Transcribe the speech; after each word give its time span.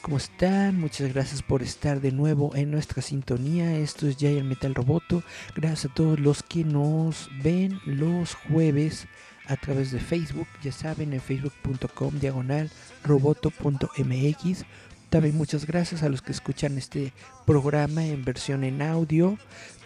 ¿Cómo 0.00 0.16
están? 0.16 0.80
Muchas 0.80 1.12
gracias 1.12 1.42
por 1.42 1.62
estar 1.62 2.00
de 2.00 2.10
nuevo 2.10 2.56
en 2.56 2.70
nuestra 2.70 3.02
sintonía. 3.02 3.76
Esto 3.76 4.08
es 4.08 4.16
Giant 4.16 4.48
Metal 4.48 4.74
Roboto. 4.74 5.22
Gracias 5.54 5.90
a 5.90 5.94
todos 5.94 6.18
los 6.18 6.42
que 6.42 6.64
nos 6.64 7.28
ven 7.42 7.78
los 7.84 8.34
jueves 8.34 9.06
a 9.46 9.56
través 9.56 9.90
de 9.90 10.00
Facebook. 10.00 10.46
Ya 10.62 10.72
saben, 10.72 11.12
en 11.12 11.20
facebook.com 11.20 12.18
diagonal 12.18 12.70
roboto.mx. 13.04 14.64
También 15.10 15.36
muchas 15.36 15.66
gracias 15.66 16.02
a 16.02 16.08
los 16.08 16.22
que 16.22 16.32
escuchan 16.32 16.78
este 16.78 17.12
programa 17.44 18.06
en 18.06 18.24
versión 18.24 18.64
en 18.64 18.80
audio 18.80 19.36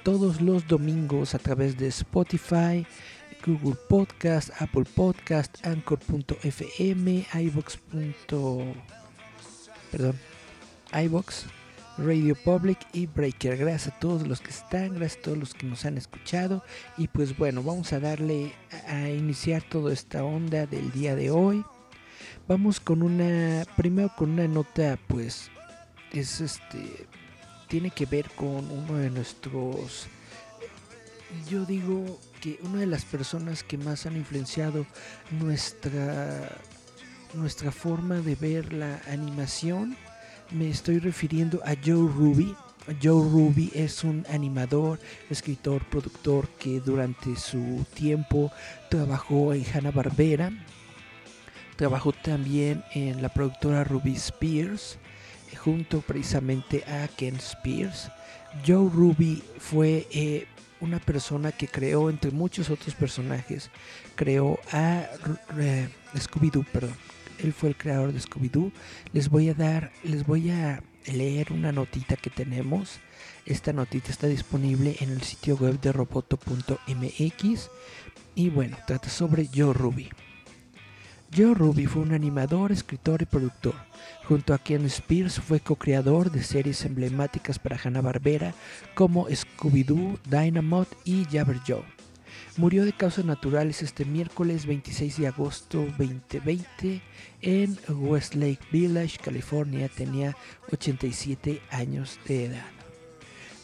todos 0.04 0.40
los 0.40 0.66
domingos 0.68 1.34
a 1.34 1.38
través 1.38 1.76
de 1.76 1.88
Spotify, 1.88 2.86
Google 3.44 3.76
Podcast, 3.88 4.50
Apple 4.60 4.84
Podcast, 4.94 5.56
Anchor.fm, 5.66 7.26
iVox. 7.34 7.78
Perdón, 9.90 10.16
iVox, 10.92 11.46
Radio 11.98 12.36
Public 12.36 12.78
y 12.92 13.06
Breaker. 13.06 13.56
Gracias 13.56 13.94
a 13.94 13.98
todos 13.98 14.26
los 14.26 14.40
que 14.40 14.50
están, 14.50 14.94
gracias 14.94 15.20
a 15.20 15.22
todos 15.22 15.38
los 15.38 15.54
que 15.54 15.66
nos 15.66 15.84
han 15.84 15.98
escuchado. 15.98 16.62
Y 16.96 17.08
pues 17.08 17.36
bueno, 17.36 17.62
vamos 17.62 17.92
a 17.92 18.00
darle 18.00 18.52
a 18.86 19.08
iniciar 19.08 19.62
toda 19.62 19.92
esta 19.92 20.24
onda 20.24 20.66
del 20.66 20.92
día 20.92 21.16
de 21.16 21.30
hoy. 21.30 21.64
Vamos 22.46 22.80
con 22.80 23.02
una, 23.02 23.64
primero 23.76 24.10
con 24.16 24.30
una 24.30 24.48
nota, 24.48 24.98
pues 25.06 25.50
es 26.12 26.40
este, 26.40 27.06
tiene 27.68 27.90
que 27.90 28.06
ver 28.06 28.30
con 28.30 28.70
uno 28.70 28.94
de 28.94 29.10
nuestros, 29.10 30.06
yo 31.50 31.66
digo 31.66 32.18
que 32.40 32.58
una 32.62 32.80
de 32.80 32.86
las 32.86 33.04
personas 33.04 33.62
que 33.62 33.76
más 33.76 34.06
han 34.06 34.16
influenciado 34.16 34.86
nuestra 35.30 36.56
nuestra 37.34 37.70
forma 37.70 38.16
de 38.16 38.34
ver 38.34 38.72
la 38.72 39.00
animación 39.08 39.96
me 40.50 40.68
estoy 40.68 40.98
refiriendo 40.98 41.60
a 41.64 41.74
Joe 41.84 42.08
Ruby 42.08 42.54
Joe 43.02 43.22
Ruby 43.22 43.70
es 43.74 44.02
un 44.02 44.24
animador, 44.30 44.98
escritor, 45.28 45.84
productor 45.84 46.48
que 46.58 46.80
durante 46.80 47.36
su 47.36 47.84
tiempo 47.94 48.50
trabajó 48.88 49.52
en 49.52 49.64
Hanna-Barbera. 49.64 50.50
Trabajó 51.76 52.12
también 52.12 52.82
en 52.94 53.20
la 53.20 53.28
productora 53.28 53.84
Ruby 53.84 54.14
Spears, 54.14 54.98
junto 55.58 56.00
precisamente 56.00 56.82
a 56.84 57.08
Ken 57.08 57.36
Spears. 57.36 58.10
Joe 58.66 58.88
Ruby 58.90 59.42
fue 59.58 60.06
eh, 60.10 60.46
una 60.80 60.98
persona 60.98 61.52
que 61.52 61.68
creó, 61.68 62.08
entre 62.08 62.30
muchos 62.30 62.70
otros 62.70 62.94
personajes, 62.94 63.70
creó 64.16 64.58
a 64.72 65.04
eh, 65.58 65.88
Scooby-Doo, 66.14 66.64
perdón. 66.72 66.96
Él 67.38 67.52
fue 67.52 67.70
el 67.70 67.76
creador 67.76 68.12
de 68.12 68.20
Scooby-Doo. 68.20 68.72
Les 69.12 69.28
voy 69.28 69.48
a 69.48 69.54
dar, 69.54 69.92
les 70.02 70.26
voy 70.26 70.50
a 70.50 70.82
leer 71.06 71.52
una 71.52 71.72
notita 71.72 72.16
que 72.16 72.30
tenemos. 72.30 72.98
Esta 73.46 73.72
notita 73.72 74.10
está 74.10 74.26
disponible 74.26 74.96
en 75.00 75.10
el 75.10 75.22
sitio 75.22 75.56
web 75.56 75.80
de 75.80 75.92
roboto.mx. 75.92 77.70
Y 78.34 78.50
bueno, 78.50 78.76
trata 78.86 79.08
sobre 79.08 79.48
Joe 79.54 79.72
Ruby. 79.72 80.10
Joe 81.36 81.54
Ruby 81.54 81.86
fue 81.86 82.02
un 82.02 82.12
animador, 82.12 82.72
escritor 82.72 83.20
y 83.22 83.26
productor. 83.26 83.74
Junto 84.24 84.54
a 84.54 84.58
Ken 84.58 84.84
Spears 84.86 85.40
fue 85.40 85.60
co-creador 85.60 86.30
de 86.30 86.42
series 86.42 86.84
emblemáticas 86.84 87.58
para 87.58 87.78
Hanna-Barbera 87.82 88.54
como 88.94 89.28
Scooby-Doo, 89.28 90.18
Dynamite 90.24 90.96
y 91.04 91.24
Jabber 91.24 91.58
Joe. 91.66 91.97
Murió 92.58 92.84
de 92.84 92.92
causas 92.92 93.24
naturales 93.24 93.82
este 93.82 94.04
miércoles 94.04 94.66
26 94.66 95.18
de 95.18 95.28
agosto 95.28 95.86
2020 95.96 97.00
en 97.40 97.78
Westlake 97.88 98.58
Village, 98.72 99.18
California. 99.22 99.88
Tenía 99.88 100.36
87 100.72 101.62
años 101.70 102.18
de 102.26 102.46
edad. 102.46 102.66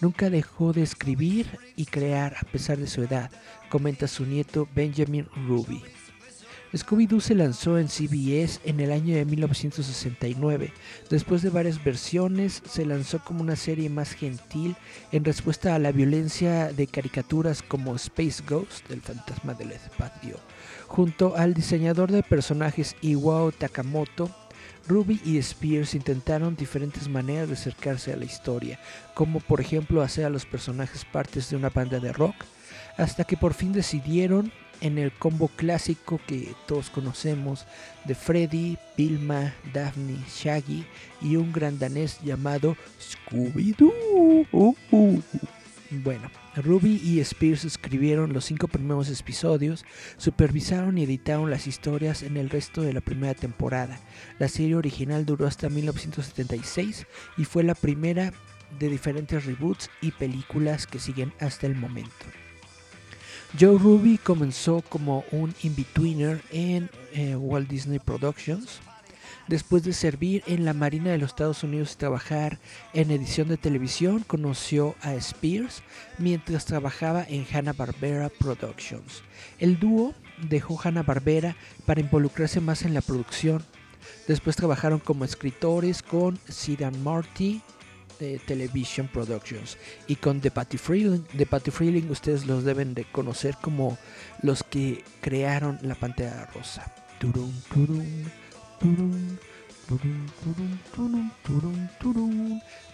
Nunca 0.00 0.31
dejó 0.31 0.72
de 0.72 0.83
escribir 0.83 1.59
y 1.75 1.87
crear 1.87 2.37
a 2.41 2.44
pesar 2.44 2.78
de 2.78 2.87
su 2.87 3.03
edad, 3.03 3.33
comenta 3.69 4.06
su 4.06 4.27
nieto 4.27 4.69
Benjamin 4.77 5.27
Ruby. 5.49 5.83
Scooby-Doo 6.77 7.21
se 7.21 7.35
lanzó 7.35 7.79
en 7.79 7.89
CBS 7.89 8.61
en 8.65 8.81
el 8.81 8.91
año 8.91 9.15
de 9.15 9.25
1969. 9.25 10.73
Después 11.09 11.43
de 11.43 11.51
varias 11.51 11.83
versiones, 11.83 12.62
se 12.69 12.85
lanzó 12.85 13.21
como 13.21 13.43
una 13.43 13.55
serie 13.55 13.89
más 13.89 14.12
gentil 14.12 14.75
en 15.13 15.25
respuesta 15.25 15.75
a 15.75 15.79
la 15.79 15.93
violencia 15.93 16.73
de 16.73 16.87
caricaturas 16.87 17.63
como 17.63 17.95
Space 17.95 18.43
Ghost, 18.49 18.91
el 18.91 19.01
fantasma 19.03 19.55
del 19.55 19.73
espacio. 19.73 20.39
Junto 20.89 21.37
al 21.37 21.55
diseñador 21.55 22.11
de 22.11 22.23
personajes 22.23 22.97
Iwao 23.03 23.53
Takamoto, 23.53 24.31
Ruby 24.89 25.21
y 25.25 25.39
Spears 25.39 25.95
intentaron 25.95 26.57
diferentes 26.57 27.09
maneras 27.09 27.49
de 27.49 27.55
acercarse 27.55 28.13
a 28.13 28.17
la 28.17 28.25
historia, 28.25 28.79
como 29.15 29.41
por 29.41 29.61
ejemplo 29.61 30.03
hacer 30.03 30.27
a 30.27 30.31
los 30.31 30.45
personajes 30.45 31.05
partes 31.05 31.49
de 31.49 31.57
una 31.57 31.71
banda 31.71 32.01
de 32.01 32.13
rock, 32.13 32.34
hasta 32.99 33.25
que 33.25 33.37
por 33.37 33.55
fin 33.55 33.73
decidieron 33.73 34.53
en 34.81 34.99
el 34.99 35.12
combo 35.12 35.49
clásico 35.49 36.21
que 36.27 36.55
todos 36.67 36.91
conocemos 36.91 37.67
de 38.05 38.15
Freddy, 38.15 38.77
Vilma, 38.97 39.55
Daphne, 39.73 40.19
Shaggy 40.29 40.85
y 41.21 41.37
un 41.37 41.53
gran 41.53 41.79
danés 41.79 42.21
llamado 42.23 42.77
Scooby-Doo. 43.01 44.47
Bueno, 46.03 46.31
Ruby 46.57 47.01
y 47.05 47.21
Spears 47.21 47.65
escribieron 47.65 48.33
los 48.33 48.47
cinco 48.47 48.69
primeros 48.69 49.09
episodios, 49.09 49.84
supervisaron 50.17 50.99
y 50.99 51.05
editaron 51.05 51.51
las 51.51 51.67
historias 51.67 52.23
en 52.23 52.37
el 52.37 52.51
resto 52.51 52.83
de 52.83 52.93
la 52.93 53.01
primera 53.01 53.34
temporada. 53.34 54.01
La 54.39 54.49
serie 54.49 54.77
original 54.77 55.25
duró 55.27 55.47
hasta 55.47 55.69
1976 55.69 57.07
y 57.37 57.45
fue 57.45 57.63
la 57.63 57.75
primera 57.75 58.33
de 58.79 58.89
diferentes 58.89 59.45
reboots 59.45 59.91
y 60.01 60.11
películas 60.11 60.87
que 60.87 60.99
siguen 60.99 61.33
hasta 61.39 61.67
el 61.67 61.77
momento. 61.77 62.44
Joe 63.59 63.78
Ruby 63.78 64.19
comenzó 64.19 64.82
como 64.82 65.25
un 65.31 65.54
in-betweener 65.62 66.42
en 66.50 66.91
eh, 67.12 67.37
Walt 67.37 67.69
Disney 67.69 68.00
Productions. 68.00 68.81
Después 69.47 69.84
de 69.84 69.92
servir 69.92 70.42
en 70.48 70.65
la 70.65 70.72
Marina 70.72 71.10
de 71.10 71.19
los 71.19 71.31
Estados 71.31 71.62
Unidos 71.62 71.92
y 71.92 71.98
trabajar 71.98 72.59
en 72.94 73.12
edición 73.12 73.47
de 73.47 73.56
televisión, 73.56 74.25
conoció 74.26 74.97
a 75.03 75.15
Spears 75.15 75.84
mientras 76.19 76.65
trabajaba 76.65 77.25
en 77.28 77.47
Hanna-Barbera 77.48 78.28
Productions. 78.28 79.22
El 79.60 79.78
dúo 79.78 80.15
dejó 80.48 80.81
Hanna-Barbera 80.82 81.54
para 81.86 82.00
involucrarse 82.00 82.60
más 82.60 82.82
en 82.82 82.92
la 82.92 83.03
producción. 83.03 83.62
Después 84.27 84.57
trabajaron 84.57 84.98
como 84.98 85.24
escritores 85.24 86.03
con 86.03 86.41
Sid 86.48 86.83
and 86.83 86.97
Marty, 87.04 87.60
Television 88.47 89.09
Productions 89.09 89.76
y 90.06 90.16
con 90.16 90.41
The 90.41 90.50
Patty 90.50 90.78
Freeling. 90.78 91.24
The 91.36 91.47
Patty 91.47 91.71
Freeling 91.71 92.10
ustedes 92.10 92.47
los 92.47 92.65
deben 92.65 92.94
de 92.94 93.04
conocer 93.04 93.56
como 93.60 93.98
los 94.42 94.62
que 94.62 95.04
crearon 95.21 95.78
la 95.82 95.94
Pantera 95.94 96.47
Rosa. 96.54 96.92
Turum, 97.18 97.53
turum, 97.72 98.24
turum, 98.80 99.38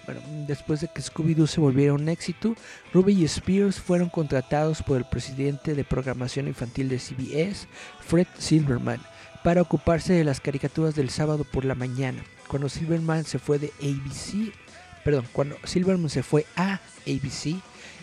Bueno, 0.06 0.20
después 0.46 0.80
de 0.80 0.88
que 0.88 1.02
Scooby-Doo 1.02 1.46
se 1.46 1.60
volviera 1.60 1.92
un 1.92 2.08
éxito, 2.08 2.54
Ruby 2.92 3.12
y 3.14 3.24
Spears 3.24 3.80
fueron 3.80 4.08
contratados 4.08 4.82
por 4.82 4.96
el 4.96 5.04
presidente 5.04 5.74
de 5.74 5.84
programación 5.84 6.48
infantil 6.48 6.88
de 6.88 6.98
CBS, 6.98 7.68
Fred 8.00 8.26
Silverman, 8.38 9.00
para 9.44 9.62
ocuparse 9.62 10.12
de 10.12 10.24
las 10.24 10.40
caricaturas 10.40 10.94
del 10.94 11.10
sábado 11.10 11.44
por 11.44 11.64
la 11.64 11.74
mañana. 11.74 12.22
Cuando 12.48 12.68
Silverman 12.68 13.24
se 13.24 13.38
fue 13.38 13.58
de 13.58 13.72
ABC, 13.80 14.52
perdón, 15.05 15.26
cuando 15.32 15.56
Silverman 15.64 16.11
se 16.11 16.23
fue 16.23 16.47
a 16.56 16.81
ABC, 17.06 17.61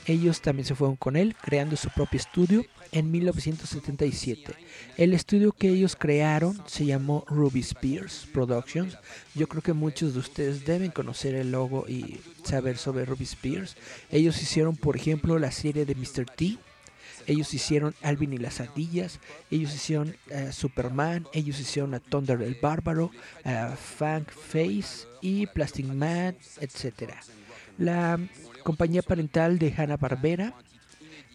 ellos 0.08 0.42
también 0.42 0.66
se 0.66 0.76
fueron 0.76 0.96
con 0.96 1.16
él, 1.18 1.36
creando 1.42 1.76
su 1.76 1.90
propio 1.90 2.18
estudio 2.18 2.66
en 2.92 3.12
1977. 3.12 4.54
El 4.96 5.14
estudio 5.14 5.52
que 5.52 5.70
ellos 5.70 5.96
crearon 5.98 6.62
se 6.66 6.86
llamó 6.86 7.26
Ruby 7.28 7.60
Spears 7.60 8.28
Productions. 8.32 8.98
Yo 9.36 9.48
creo 9.48 9.62
que 9.62 9.74
muchos 9.74 10.14
de 10.14 10.20
ustedes 10.20 10.66
deben 10.66 10.92
conocer 10.92 11.36
el 11.36 11.52
logo 11.52 11.86
y 11.88 12.22
saber 12.44 12.78
sobre 12.78 13.06
Ruby 13.06 13.26
Spears. 13.26 13.76
Ellos 14.10 14.42
hicieron, 14.42 14.78
por 14.78 14.96
ejemplo, 14.96 15.38
la 15.40 15.52
serie 15.52 15.86
de 15.86 15.96
Mr. 15.96 16.26
T. 16.26 16.58
Ellos 17.27 17.53
hicieron 17.53 17.94
Alvin 18.01 18.33
y 18.33 18.38
las 18.38 18.59
ardillas, 18.62 19.19
ellos 19.51 19.75
hicieron 19.75 20.15
eh, 20.29 20.51
Superman, 20.51 21.27
ellos 21.33 21.59
hicieron 21.59 21.94
a 21.94 22.00
Thunder 22.00 22.41
el 22.41 22.57
Bárbaro, 22.62 23.12
a 23.44 23.75
Funk 23.75 24.31
Face 24.31 25.06
y 25.21 25.45
Plastic 25.47 25.85
Man, 25.88 26.35
etc. 26.59 27.13
La 27.77 28.19
compañía 28.63 29.01
parental 29.01 29.59
de 29.59 29.74
Hanna 29.77 29.97
Barbera 29.97 30.53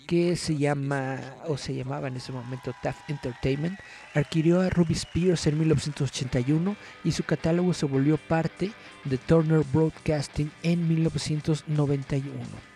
que 0.06 0.36
se 0.36 0.56
llama 0.56 1.20
o 1.46 1.56
se 1.56 1.74
llamaba 1.74 2.08
en 2.08 2.16
ese 2.16 2.32
momento 2.32 2.74
Taft 2.82 3.08
Entertainment, 3.08 3.78
adquirió 4.14 4.60
a 4.60 4.70
Ruby 4.70 4.94
Spears 4.94 5.46
en 5.46 5.58
1981 5.58 6.76
y 7.04 7.12
su 7.12 7.24
catálogo 7.24 7.72
se 7.72 7.86
volvió 7.86 8.16
parte 8.16 8.72
de 9.04 9.18
Turner 9.18 9.64
Broadcasting 9.72 10.50
en 10.62 10.88
1991. 10.88 12.71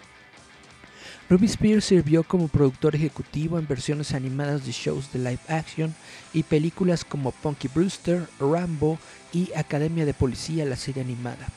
Ruby 1.29 1.47
Spears 1.47 1.85
sirvió 1.85 2.23
como 2.23 2.47
productor 2.47 2.95
ejecutivo 2.95 3.59
en 3.59 3.67
versiones 3.67 4.15
animadas 4.15 4.65
de 4.65 4.71
shows 4.71 5.13
de 5.13 5.19
live 5.19 5.41
action 5.49 5.93
y 6.33 6.45
películas 6.45 7.05
como 7.05 7.33
Punky 7.33 7.67
Brewster, 7.67 8.29
Rambo 8.39 8.97
y 9.33 9.53
Academia 9.57 10.07
de 10.07 10.15
Policía, 10.15 10.65
la 10.65 10.77
serie 10.77 11.03
animada. 11.03 11.49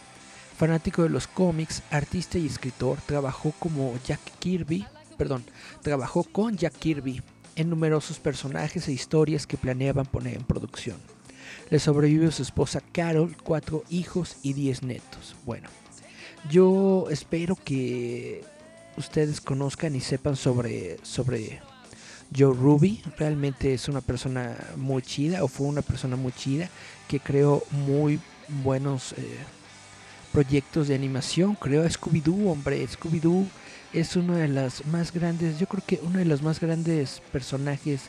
Fanático 0.57 1.03
de 1.03 1.09
los 1.09 1.27
cómics, 1.27 1.83
artista 1.91 2.39
y 2.39 2.47
escritor, 2.47 2.97
trabajó 3.05 3.53
como 3.59 3.93
Jack 4.07 4.19
Kirby, 4.39 4.87
perdón, 5.19 5.43
trabajó 5.83 6.23
con 6.23 6.57
Jack 6.57 6.73
Kirby 6.73 7.21
en 7.55 7.69
numerosos 7.69 8.17
personajes 8.17 8.87
e 8.87 8.91
historias 8.91 9.45
que 9.45 9.57
planeaban 9.57 10.07
poner 10.07 10.35
en 10.35 10.45
producción. 10.45 10.97
Le 11.69 11.77
sobrevivió 11.77 12.31
su 12.31 12.41
esposa 12.41 12.81
Carol, 12.91 13.37
cuatro 13.43 13.83
hijos 13.91 14.37
y 14.41 14.53
diez 14.53 14.81
netos. 14.81 15.35
Bueno, 15.45 15.69
yo 16.49 17.05
espero 17.11 17.55
que 17.55 18.43
ustedes 18.97 19.41
conozcan 19.41 19.95
y 19.95 20.01
sepan 20.01 20.35
sobre, 20.35 20.97
sobre 21.03 21.61
Joe 22.35 22.53
Ruby. 22.53 23.01
Realmente 23.17 23.73
es 23.73 23.87
una 23.87 24.01
persona 24.01 24.55
muy 24.75 25.01
chida, 25.01 25.43
o 25.43 25.47
fue 25.47 25.67
una 25.67 25.81
persona 25.81 26.15
muy 26.15 26.31
chida, 26.31 26.69
que 27.07 27.19
creó 27.19 27.63
muy 27.71 28.19
buenos 28.63 29.13
eh, 29.13 29.37
proyectos 30.31 30.87
de 30.87 30.95
animación. 30.95 31.55
Creó 31.55 31.83
Scooby-Doo, 31.85 32.51
hombre. 32.51 32.85
Scooby-Doo 32.87 33.47
es 33.93 34.15
uno 34.15 34.35
de 34.35 34.47
las 34.47 34.85
más 34.85 35.11
grandes, 35.11 35.59
yo 35.59 35.67
creo 35.67 35.83
que 35.85 35.99
uno 36.03 36.19
de 36.19 36.25
los 36.25 36.41
más 36.41 36.59
grandes 36.59 37.21
personajes 37.31 38.03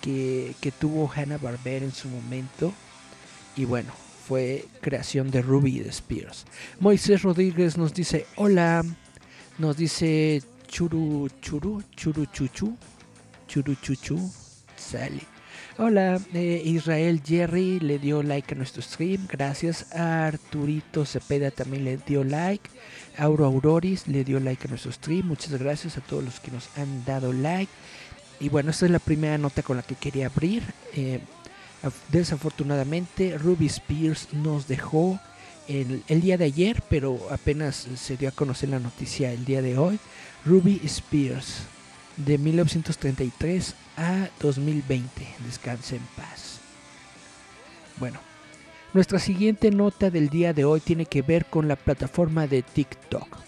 que, 0.00 0.54
que 0.60 0.70
tuvo 0.70 1.10
Hanna 1.10 1.38
Barbera 1.38 1.84
en 1.84 1.92
su 1.92 2.08
momento. 2.08 2.72
Y 3.56 3.64
bueno, 3.64 3.92
fue 4.26 4.66
creación 4.80 5.30
de 5.30 5.40
Ruby 5.40 5.80
de 5.80 5.88
Spears. 5.88 6.46
Moisés 6.80 7.22
Rodríguez 7.22 7.76
nos 7.76 7.94
dice, 7.94 8.26
hola, 8.36 8.84
nos 9.58 9.76
dice 9.76 10.42
churu 10.68 11.28
churu, 11.40 11.82
churu 11.96 12.26
chuchu, 12.26 12.76
churu 13.48 13.74
chuchu, 13.76 14.18
sale. 14.76 15.20
Hola, 15.78 16.18
eh, 16.32 16.62
Israel 16.64 17.20
Jerry 17.22 17.78
le 17.80 17.98
dio 17.98 18.22
like 18.22 18.54
a 18.54 18.56
nuestro 18.56 18.82
stream. 18.82 19.26
Gracias. 19.28 19.92
Arturito 19.94 21.04
Cepeda 21.04 21.50
también 21.50 21.84
le 21.84 21.98
dio 21.98 22.24
like. 22.24 22.70
Auro 23.18 23.44
Auroris 23.44 24.08
le 24.08 24.24
dio 24.24 24.40
like 24.40 24.66
a 24.66 24.70
nuestro 24.70 24.90
stream. 24.92 25.26
Muchas 25.26 25.52
gracias 25.58 25.98
a 25.98 26.00
todos 26.00 26.24
los 26.24 26.40
que 26.40 26.50
nos 26.50 26.68
han 26.78 27.04
dado 27.04 27.32
like. 27.32 27.70
Y 28.40 28.48
bueno, 28.48 28.70
esta 28.70 28.86
es 28.86 28.90
la 28.90 28.98
primera 28.98 29.36
nota 29.36 29.62
con 29.62 29.76
la 29.76 29.82
que 29.82 29.96
quería 29.96 30.26
abrir. 30.26 30.62
Eh, 30.94 31.20
desafortunadamente, 32.10 33.36
Ruby 33.36 33.66
Spears 33.66 34.32
nos 34.32 34.68
dejó 34.68 35.20
el, 35.68 36.20
día 36.20 36.38
de 36.38 36.44
ayer, 36.44 36.82
pero 36.88 37.18
apenas 37.30 37.88
se 37.96 38.16
dio 38.16 38.28
a 38.28 38.32
conocer 38.32 38.68
la 38.68 38.78
noticia 38.78 39.32
el 39.32 39.44
día 39.44 39.62
de 39.62 39.78
hoy. 39.78 39.98
Ruby 40.44 40.80
Spears, 40.84 41.62
de 42.16 42.38
1933 42.38 43.74
a 43.96 44.28
2020. 44.40 45.26
Descanse 45.44 45.96
en 45.96 46.06
paz. 46.16 46.60
Bueno, 47.98 48.20
nuestra 48.92 49.18
siguiente 49.18 49.70
nota 49.70 50.10
del 50.10 50.28
día 50.28 50.52
de 50.52 50.64
hoy 50.64 50.80
tiene 50.80 51.06
que 51.06 51.22
ver 51.22 51.46
con 51.46 51.68
la 51.68 51.76
plataforma 51.76 52.46
de 52.46 52.62
TikTok. 52.62 53.38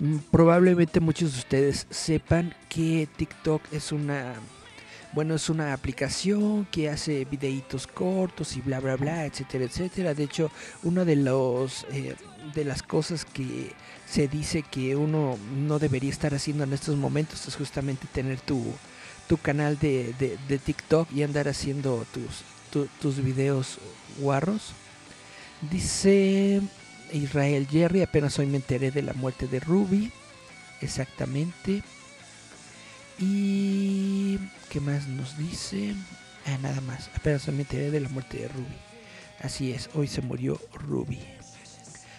Mm, 0.00 0.18
probablemente 0.30 1.00
muchos 1.00 1.32
de 1.32 1.38
ustedes 1.38 1.86
sepan 1.90 2.54
que 2.68 3.08
TikTok 3.16 3.62
es 3.72 3.92
una 3.92 4.34
bueno, 5.12 5.34
es 5.34 5.48
una 5.48 5.72
aplicación 5.72 6.66
que 6.70 6.88
hace 6.90 7.24
videitos 7.24 7.86
cortos 7.86 8.56
y 8.56 8.60
bla 8.60 8.80
bla 8.80 8.96
bla, 8.96 9.24
etcétera, 9.24 9.64
etcétera. 9.64 10.14
De 10.14 10.24
hecho, 10.24 10.50
una 10.82 11.04
de 11.04 11.16
los 11.16 11.86
eh, 11.92 12.14
de 12.54 12.64
las 12.64 12.82
cosas 12.82 13.24
que 13.24 13.72
se 14.06 14.28
dice 14.28 14.62
que 14.62 14.96
uno 14.96 15.38
no 15.54 15.78
debería 15.78 16.10
estar 16.10 16.34
haciendo 16.34 16.64
en 16.64 16.72
estos 16.72 16.96
momentos 16.96 17.46
es 17.46 17.56
justamente 17.56 18.06
tener 18.12 18.40
tu, 18.40 18.64
tu 19.28 19.36
canal 19.36 19.78
de, 19.78 20.14
de, 20.48 20.58
TikTok 20.58 21.10
y 21.12 21.22
andar 21.22 21.48
haciendo 21.48 22.06
tus, 22.12 22.88
tus 23.00 23.22
videos 23.22 23.78
guarros. 24.18 24.72
Dice 25.70 26.60
Israel 27.12 27.66
Jerry, 27.70 28.02
apenas 28.02 28.38
hoy 28.38 28.46
me 28.46 28.56
enteré 28.56 28.90
de 28.90 29.02
la 29.02 29.12
muerte 29.12 29.46
de 29.46 29.60
Ruby. 29.60 30.10
Exactamente. 30.80 31.82
Y 33.18 34.38
¿qué 34.68 34.80
más 34.80 35.08
nos 35.08 35.36
dice? 35.36 35.94
Ah, 36.46 36.58
nada 36.62 36.80
más. 36.80 37.10
Apenas 37.14 37.46
me 37.48 37.62
enteré 37.62 37.90
de 37.90 38.00
la 38.00 38.08
muerte 38.08 38.38
de 38.38 38.48
Ruby. 38.48 38.76
Así 39.40 39.72
es, 39.72 39.90
hoy 39.94 40.08
se 40.08 40.22
murió 40.22 40.60
Ruby. 40.72 41.20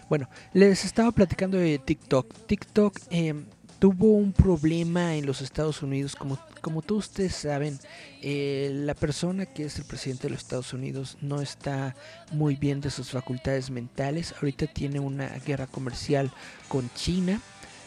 Bueno, 0.09 0.29
les 0.53 0.85
estaba 0.85 1.11
platicando 1.11 1.57
de 1.57 1.77
TikTok. 1.77 2.33
TikTok 2.47 2.97
em, 3.11 3.45
tuvo 3.77 4.13
un 4.13 4.33
problema 4.33 5.15
en 5.15 5.25
los 5.25 5.41
Estados 5.41 5.83
Unidos. 5.83 6.15
Como, 6.15 6.39
como 6.61 6.81
todos 6.81 7.07
ustedes 7.07 7.35
saben, 7.35 7.79
eh, 8.21 8.71
la 8.73 8.93
persona 8.93 9.45
que 9.45 9.65
es 9.65 9.77
el 9.77 9.85
presidente 9.85 10.23
de 10.23 10.31
los 10.31 10.41
Estados 10.41 10.73
Unidos 10.73 11.17
no 11.21 11.41
está 11.41 11.95
muy 12.31 12.55
bien 12.55 12.81
de 12.81 12.89
sus 12.89 13.11
facultades 13.11 13.69
mentales. 13.69 14.33
Ahorita 14.41 14.67
tiene 14.67 14.99
una 14.99 15.27
guerra 15.45 15.67
comercial 15.67 16.31
con 16.67 16.89
China. 16.95 17.39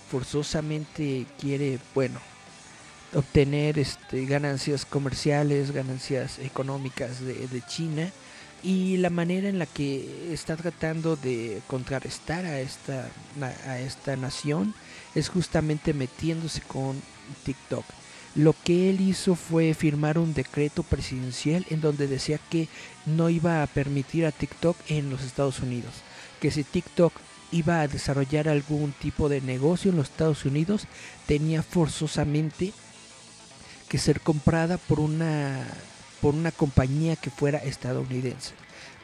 Forzosamente 0.09 1.27
quiere, 1.39 1.79
bueno, 1.95 2.21
obtener 3.15 3.79
este, 3.79 4.25
ganancias 4.27 4.85
comerciales, 4.85 5.73
ganancias 5.73 6.39
económicas 6.39 7.21
de, 7.21 7.47
de, 7.47 7.63
China 7.67 8.11
y 8.63 8.97
la 8.99 9.11
manera 9.11 9.49
en 9.49 9.59
la 9.59 9.67
que 9.67 10.33
está 10.33 10.57
tratando 10.57 11.17
de 11.17 11.61
contrarrestar 11.67 12.47
a 12.47 12.61
esta, 12.61 13.09
a 13.67 13.79
esta 13.81 14.17
nación 14.17 14.75
es 15.15 15.29
justamente 15.29 15.93
metiéndose 15.95 16.61
con 16.63 17.01
TikTok. 17.45 17.85
Lo 18.35 18.55
que 18.65 18.89
él 18.89 19.01
hizo 19.03 19.35
fue 19.35 19.75
firmar 19.75 20.17
un 20.17 20.33
decreto 20.33 20.83
presidencial 20.83 21.67
en 21.69 21.83
donde 21.83 22.07
decía 22.07 22.39
que 22.39 22.69
no 23.05 23.29
iba 23.29 23.63
a 23.63 23.67
permitir 23.67 24.25
a 24.25 24.33
TikTok 24.33 24.77
en 24.89 25.11
los 25.11 25.23
Estados 25.23 25.61
Unidos, 25.61 25.93
que 26.41 26.51
si 26.51 26.65
TikTok 26.65 27.13
iba 27.51 27.83
a 27.83 27.89
desarrollar 27.89 28.49
algún 28.49 28.93
tipo 28.93 29.29
de 29.29 29.43
negocio 29.43 29.91
en 29.91 29.99
los 29.99 30.09
Estados 30.09 30.47
Unidos, 30.47 30.87
tenía 31.27 31.63
forzosamente 31.63 32.73
que 33.93 33.99
ser 33.99 34.23
comprada 34.23 34.79
por 34.79 35.01
una 35.01 35.67
por 36.23 36.35
una 36.35 36.51
compañía 36.51 37.15
que 37.15 37.29
fuera 37.29 37.59
estadounidense. 37.59 38.55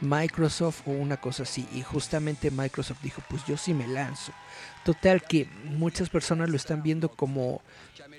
Microsoft 0.01 0.81
o 0.87 0.93
una 0.93 1.19
cosa 1.19 1.43
así. 1.43 1.69
Y 1.75 1.83
justamente 1.83 2.51
Microsoft 2.51 3.03
dijo, 3.03 3.21
pues 3.29 3.45
yo 3.45 3.59
sí 3.59 3.75
me 3.75 3.87
lanzo. 3.87 4.33
Total 4.87 5.21
que 5.21 5.47
muchas 5.65 6.09
personas 6.09 6.49
lo 6.49 6.57
están 6.57 6.83
viendo 6.83 7.11
como 7.11 7.61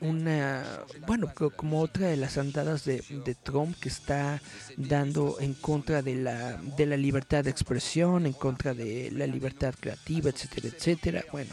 una, 0.02 0.64
bueno, 1.08 1.34
como 1.34 1.82
otra 1.82 2.06
de 2.06 2.18
las 2.18 2.38
andadas 2.38 2.86
de, 2.86 3.02
Trump 3.42 3.76
que 3.80 3.90
está 3.90 4.40
dando 4.78 5.38
en 5.40 5.56
contra 5.56 6.04
de 6.04 6.18
la, 6.18 6.58
de 6.58 6.86
la 6.86 6.98
libertad 6.98 7.44
de 7.46 7.50
expresión, 7.50 8.28
en 8.28 8.34
contra 8.34 8.76
de 8.76 9.10
la 9.12 9.26
libertad 9.26 9.74
creativa, 9.80 10.30
etcétera, 10.30 10.68
etcétera. 10.68 11.26
Bueno, 11.32 11.52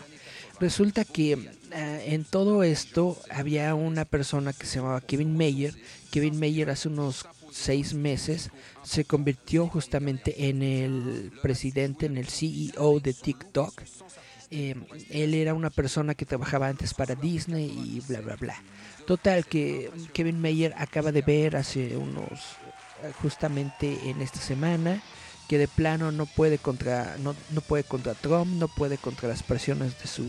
Resulta 0.59 1.05
que 1.05 1.33
eh, 1.33 2.05
en 2.07 2.25
todo 2.25 2.63
esto 2.63 3.19
había 3.31 3.75
una 3.75 4.05
persona 4.05 4.53
que 4.53 4.67
se 4.67 4.79
llamaba 4.79 5.01
Kevin 5.01 5.37
Mayer. 5.37 5.75
Kevin 6.11 6.39
Mayer 6.39 6.71
hace 6.71 6.89
unos 6.89 7.27
seis 7.51 7.95
meses 7.95 8.51
se 8.83 9.05
convirtió 9.05 9.67
justamente 9.67 10.49
en 10.49 10.63
el 10.63 11.33
presidente, 11.43 12.07
en 12.07 12.17
el 12.17 12.29
CEO 12.29 13.01
de 13.01 13.13
TikTok. 13.13 13.83
Eh, 14.51 14.77
él 15.11 15.35
era 15.35 15.55
una 15.55 15.71
persona 15.71 16.15
que 16.15 16.25
trabajaba 16.25 16.69
antes 16.69 16.95
para 16.95 17.15
Disney 17.15 17.67
y 17.67 18.01
bla 18.09 18.21
bla 18.21 18.37
bla. 18.37 18.63
Total 19.07 19.45
que 19.45 19.91
Kevin 20.13 20.41
Mayer 20.41 20.75
acaba 20.79 21.13
de 21.13 21.23
ver 21.23 21.57
hace 21.57 21.97
unos 21.97 22.57
justamente 23.21 24.09
en 24.09 24.23
esta 24.23 24.41
semana 24.41 25.03
que 25.49 25.59
de 25.59 25.69
plano 25.69 26.13
no 26.13 26.27
puede 26.27 26.59
contra 26.59 27.17
no, 27.19 27.35
no 27.51 27.61
puede 27.61 27.85
contra 27.85 28.15
Trump, 28.15 28.47
no 28.59 28.69
puede 28.69 28.99
contra 28.99 29.29
las 29.29 29.43
presiones 29.43 29.99
de 30.01 30.07
su 30.09 30.29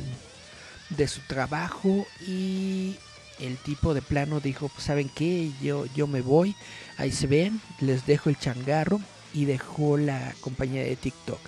de 0.90 1.08
su 1.08 1.22
trabajo 1.22 2.06
y 2.26 2.96
el 3.40 3.58
tipo 3.58 3.94
de 3.94 4.02
plano 4.02 4.40
dijo, 4.40 4.70
pues 4.70 4.86
saben 4.86 5.10
qué, 5.14 5.52
yo, 5.62 5.86
yo 5.96 6.08
me 6.08 6.22
voy, 6.22 6.56
ahí 6.98 7.12
se 7.12 7.28
ven, 7.28 7.62
les 7.80 8.06
dejo 8.06 8.30
el 8.30 8.40
changarro 8.40 9.00
y 9.34 9.46
dejó 9.46 9.98
la 9.98 10.34
compañía 10.42 10.84
de 10.84 10.96
TikTok. 10.96 11.40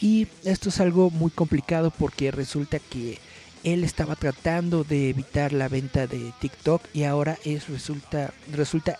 Y 0.00 0.28
esto 0.44 0.70
es 0.70 0.80
algo 0.80 1.10
muy 1.10 1.30
complicado 1.30 1.90
porque 1.90 2.30
resulta 2.30 2.78
que 2.78 3.18
él 3.64 3.84
estaba 3.84 4.16
tratando 4.16 4.84
de 4.84 5.10
evitar 5.10 5.52
la 5.52 5.68
venta 5.68 6.06
de 6.06 6.32
TikTok 6.40 6.82
y 6.94 7.04
ahora 7.04 7.38
es 7.44 7.68
resulta 7.68 8.32
resulta 8.50 8.98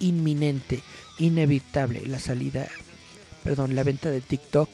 inminente, 0.00 0.82
inevitable 1.18 2.02
la 2.06 2.18
salida, 2.18 2.66
perdón, 3.42 3.74
la 3.74 3.82
venta 3.82 4.10
de 4.10 4.20
TikTok 4.20 4.68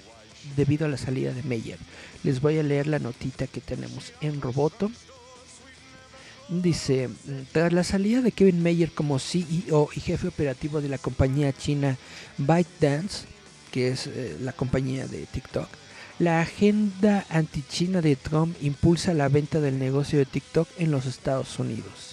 debido 0.57 0.87
a 0.87 0.89
la 0.89 0.97
salida 0.97 1.33
de 1.33 1.43
Meyer. 1.43 1.79
Les 2.23 2.41
voy 2.41 2.59
a 2.59 2.63
leer 2.63 2.87
la 2.87 2.99
notita 2.99 3.47
que 3.47 3.61
tenemos 3.61 4.13
en 4.21 4.41
Roboto. 4.41 4.91
Dice, 6.49 7.11
tras 7.53 7.73
la 7.73 7.85
salida 7.85 8.23
de 8.23 8.33
Kevin 8.33 8.63
Mayer 8.63 8.91
como 8.91 9.19
CEO 9.19 9.91
y 9.95 10.01
jefe 10.01 10.29
operativo 10.29 10.81
de 10.81 10.89
la 10.89 10.97
compañía 10.97 11.53
china 11.53 11.99
ByteDance, 12.39 13.27
que 13.71 13.89
es 13.89 14.07
eh, 14.07 14.37
la 14.41 14.53
compañía 14.53 15.07
de 15.07 15.27
TikTok, 15.27 15.69
la 16.19 16.41
agenda 16.41 17.25
anti-China 17.29 18.01
de 18.01 18.17
Trump 18.17 18.57
impulsa 18.63 19.15
la 19.15 19.29
venta 19.29 19.61
del 19.61 19.79
negocio 19.79 20.19
de 20.19 20.25
TikTok 20.25 20.69
en 20.79 20.91
los 20.91 21.07
Estados 21.07 21.59
Unidos. 21.59 22.08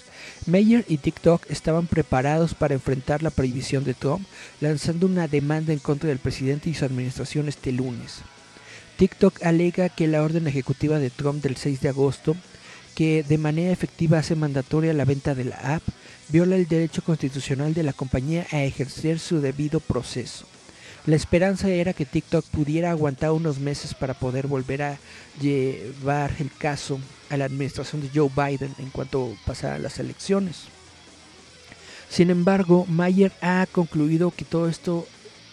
Mayer 0.46 0.84
y 0.86 0.98
TikTok 0.98 1.50
estaban 1.50 1.88
preparados 1.88 2.54
para 2.54 2.74
enfrentar 2.74 3.20
la 3.20 3.30
prohibición 3.30 3.82
de 3.82 3.94
Trump, 3.94 4.24
lanzando 4.60 5.06
una 5.06 5.26
demanda 5.26 5.72
en 5.72 5.80
contra 5.80 6.08
del 6.08 6.20
presidente 6.20 6.70
y 6.70 6.74
su 6.74 6.84
administración 6.84 7.48
este 7.48 7.72
lunes. 7.72 8.20
TikTok 8.96 9.42
alega 9.42 9.88
que 9.88 10.06
la 10.06 10.22
orden 10.22 10.46
ejecutiva 10.46 11.00
de 11.00 11.10
Trump 11.10 11.42
del 11.42 11.56
6 11.56 11.80
de 11.80 11.88
agosto, 11.88 12.36
que 12.94 13.24
de 13.24 13.38
manera 13.38 13.72
efectiva 13.72 14.18
hace 14.18 14.36
mandatoria 14.36 14.92
la 14.92 15.04
venta 15.04 15.34
de 15.34 15.46
la 15.46 15.56
app, 15.56 15.82
viola 16.28 16.54
el 16.54 16.68
derecho 16.68 17.02
constitucional 17.02 17.74
de 17.74 17.82
la 17.82 17.92
compañía 17.92 18.46
a 18.52 18.62
ejercer 18.62 19.18
su 19.18 19.40
debido 19.40 19.80
proceso. 19.80 20.46
La 21.06 21.14
esperanza 21.14 21.68
era 21.68 21.92
que 21.92 22.04
TikTok 22.04 22.44
pudiera 22.46 22.90
aguantar 22.90 23.30
unos 23.30 23.60
meses 23.60 23.94
para 23.94 24.14
poder 24.14 24.48
volver 24.48 24.82
a 24.82 24.98
llevar 25.40 26.32
el 26.40 26.50
caso 26.50 26.98
a 27.30 27.36
la 27.36 27.44
administración 27.44 28.02
de 28.02 28.10
Joe 28.12 28.28
Biden 28.28 28.74
en 28.78 28.90
cuanto 28.90 29.36
pasaran 29.46 29.84
las 29.84 30.00
elecciones. 30.00 30.64
Sin 32.08 32.30
embargo, 32.30 32.86
Mayer 32.88 33.32
ha 33.40 33.66
concluido 33.70 34.32
que 34.32 34.44
todo 34.44 34.68
esto 34.68 35.06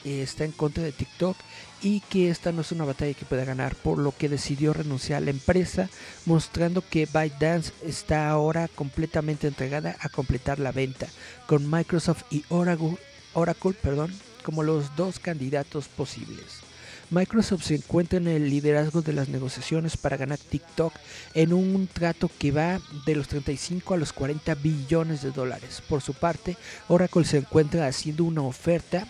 eh, 0.05 0.23
está 0.23 0.43
en 0.43 0.53
contra 0.53 0.83
de 0.83 0.91
TikTok 0.91 1.37
y 1.83 1.99
que 1.99 2.31
esta 2.31 2.51
no 2.51 2.61
es 2.61 2.71
una 2.71 2.85
batalla 2.85 3.13
que 3.13 3.25
pueda 3.25 3.45
ganar, 3.45 3.75
por 3.75 3.99
lo 3.99 4.11
que 4.11 4.29
decidió 4.29 4.73
renunciar 4.73 5.17
a 5.17 5.25
la 5.25 5.31
empresa, 5.31 5.87
mostrando 6.25 6.81
que 6.81 7.05
ByteDance 7.05 7.73
está 7.85 8.27
ahora 8.29 8.69
completamente 8.69 9.47
entregada 9.47 9.97
a 9.99 10.09
completar 10.09 10.57
la 10.57 10.71
venta, 10.71 11.07
con 11.45 11.69
Microsoft 11.69 12.23
y 12.31 12.43
Oracle, 12.49 12.97
Oracle 13.33 13.73
perdón, 13.73 14.11
como 14.43 14.63
los 14.63 14.95
dos 14.95 15.19
candidatos 15.19 15.87
posibles. 15.87 16.61
Microsoft 17.09 17.63
se 17.63 17.75
encuentra 17.75 18.17
en 18.17 18.27
el 18.27 18.49
liderazgo 18.49 19.01
de 19.01 19.13
las 19.13 19.29
negociaciones 19.29 19.97
para 19.97 20.17
ganar 20.17 20.39
TikTok 20.39 20.93
en 21.33 21.53
un 21.53 21.87
trato 21.87 22.29
que 22.39 22.51
va 22.51 22.81
de 23.05 23.15
los 23.15 23.27
35 23.27 23.93
a 23.93 23.97
los 23.97 24.13
40 24.13 24.55
billones 24.55 25.21
de 25.21 25.31
dólares. 25.31 25.81
Por 25.87 26.01
su 26.01 26.13
parte, 26.13 26.57
Oracle 26.87 27.25
se 27.25 27.37
encuentra 27.37 27.87
haciendo 27.87 28.23
una 28.23 28.41
oferta 28.41 29.07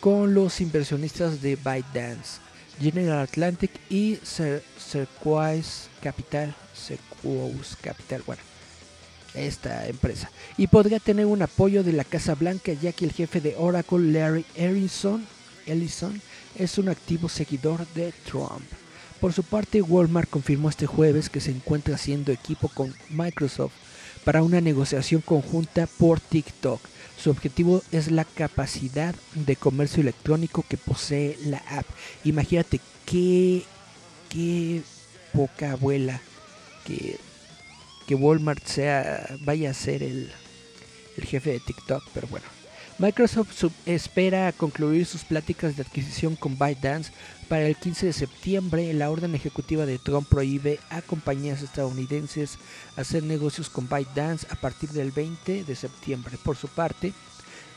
con 0.00 0.34
los 0.34 0.60
inversionistas 0.60 1.42
de 1.42 1.56
ByteDance, 1.56 2.40
General 2.80 3.20
Atlantic 3.20 3.72
y 3.90 4.18
Cerquoise 4.24 5.88
Capital, 6.00 6.54
Capital, 7.80 8.22
bueno, 8.26 8.42
esta 9.34 9.86
empresa. 9.86 10.30
Y 10.56 10.66
podría 10.66 11.00
tener 11.00 11.26
un 11.26 11.42
apoyo 11.42 11.82
de 11.82 11.92
la 11.92 12.04
Casa 12.04 12.34
Blanca 12.34 12.72
ya 12.72 12.92
que 12.92 13.04
el 13.04 13.12
jefe 13.12 13.40
de 13.40 13.56
Oracle, 13.56 14.12
Larry 14.12 14.44
Ellison, 14.54 15.26
es 16.56 16.78
un 16.78 16.88
activo 16.88 17.28
seguidor 17.28 17.86
de 17.94 18.12
Trump. 18.24 18.64
Por 19.20 19.32
su 19.32 19.44
parte, 19.44 19.82
Walmart 19.82 20.28
confirmó 20.28 20.68
este 20.68 20.86
jueves 20.86 21.30
que 21.30 21.40
se 21.40 21.52
encuentra 21.52 21.94
haciendo 21.94 22.32
equipo 22.32 22.68
con 22.68 22.92
Microsoft 23.10 23.72
para 24.24 24.42
una 24.42 24.60
negociación 24.60 25.20
conjunta 25.20 25.86
por 25.86 26.18
TikTok. 26.20 26.80
Su 27.16 27.30
objetivo 27.30 27.82
es 27.92 28.10
la 28.10 28.24
capacidad 28.24 29.14
de 29.34 29.54
comercio 29.54 30.00
electrónico 30.00 30.64
que 30.68 30.76
posee 30.76 31.38
la 31.44 31.58
app. 31.58 31.86
Imagínate 32.24 32.80
qué, 33.06 33.62
qué 34.28 34.82
poca 35.32 35.72
abuela 35.72 36.20
que 36.84 37.18
que 38.06 38.14
Walmart 38.14 38.64
sea 38.66 39.26
vaya 39.40 39.70
a 39.70 39.74
ser 39.74 40.02
el, 40.02 40.32
jefe 41.22 41.52
de 41.52 41.60
TikTok, 41.60 42.02
pero 42.14 42.26
bueno. 42.28 42.46
Microsoft 42.98 43.64
espera 43.86 44.52
concluir 44.52 45.06
sus 45.06 45.24
pláticas 45.24 45.76
de 45.76 45.82
adquisición 45.82 46.36
con 46.36 46.58
ByteDance 46.58 47.10
para 47.48 47.66
el 47.66 47.76
15 47.76 48.06
de 48.06 48.12
septiembre. 48.12 48.92
La 48.92 49.10
orden 49.10 49.34
ejecutiva 49.34 49.86
de 49.86 49.98
Trump 49.98 50.28
prohíbe 50.28 50.78
a 50.90 51.02
compañías 51.02 51.62
estadounidenses 51.62 52.58
hacer 52.96 53.22
negocios 53.24 53.70
con 53.70 53.88
ByteDance 53.88 54.46
a 54.50 54.56
partir 54.56 54.90
del 54.90 55.10
20 55.10 55.64
de 55.64 55.74
septiembre. 55.74 56.38
Por 56.44 56.56
su 56.56 56.68
parte, 56.68 57.12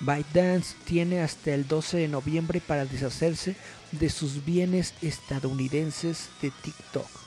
ByteDance 0.01 0.75
tiene 0.83 1.21
hasta 1.21 1.53
el 1.53 1.67
12 1.67 1.97
de 1.97 2.07
noviembre 2.07 2.61
para 2.61 2.85
deshacerse 2.85 3.55
de 3.91 4.09
sus 4.09 4.45
bienes 4.45 4.93
estadounidenses 5.01 6.29
de 6.41 6.51
TikTok. 6.51 7.24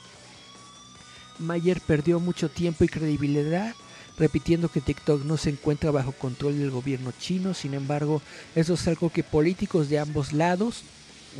Mayer 1.39 1.81
perdió 1.81 2.19
mucho 2.19 2.49
tiempo 2.49 2.83
y 2.83 2.87
credibilidad 2.87 3.73
repitiendo 4.19 4.69
que 4.69 4.81
TikTok 4.81 5.23
no 5.23 5.37
se 5.37 5.49
encuentra 5.49 5.91
bajo 5.91 6.11
control 6.11 6.59
del 6.59 6.69
gobierno 6.69 7.13
chino. 7.17 7.53
Sin 7.53 7.73
embargo, 7.73 8.21
eso 8.53 8.73
es 8.73 8.87
algo 8.87 9.09
que 9.09 9.23
políticos 9.23 9.89
de 9.89 9.97
ambos 9.97 10.33
lados, 10.33 10.83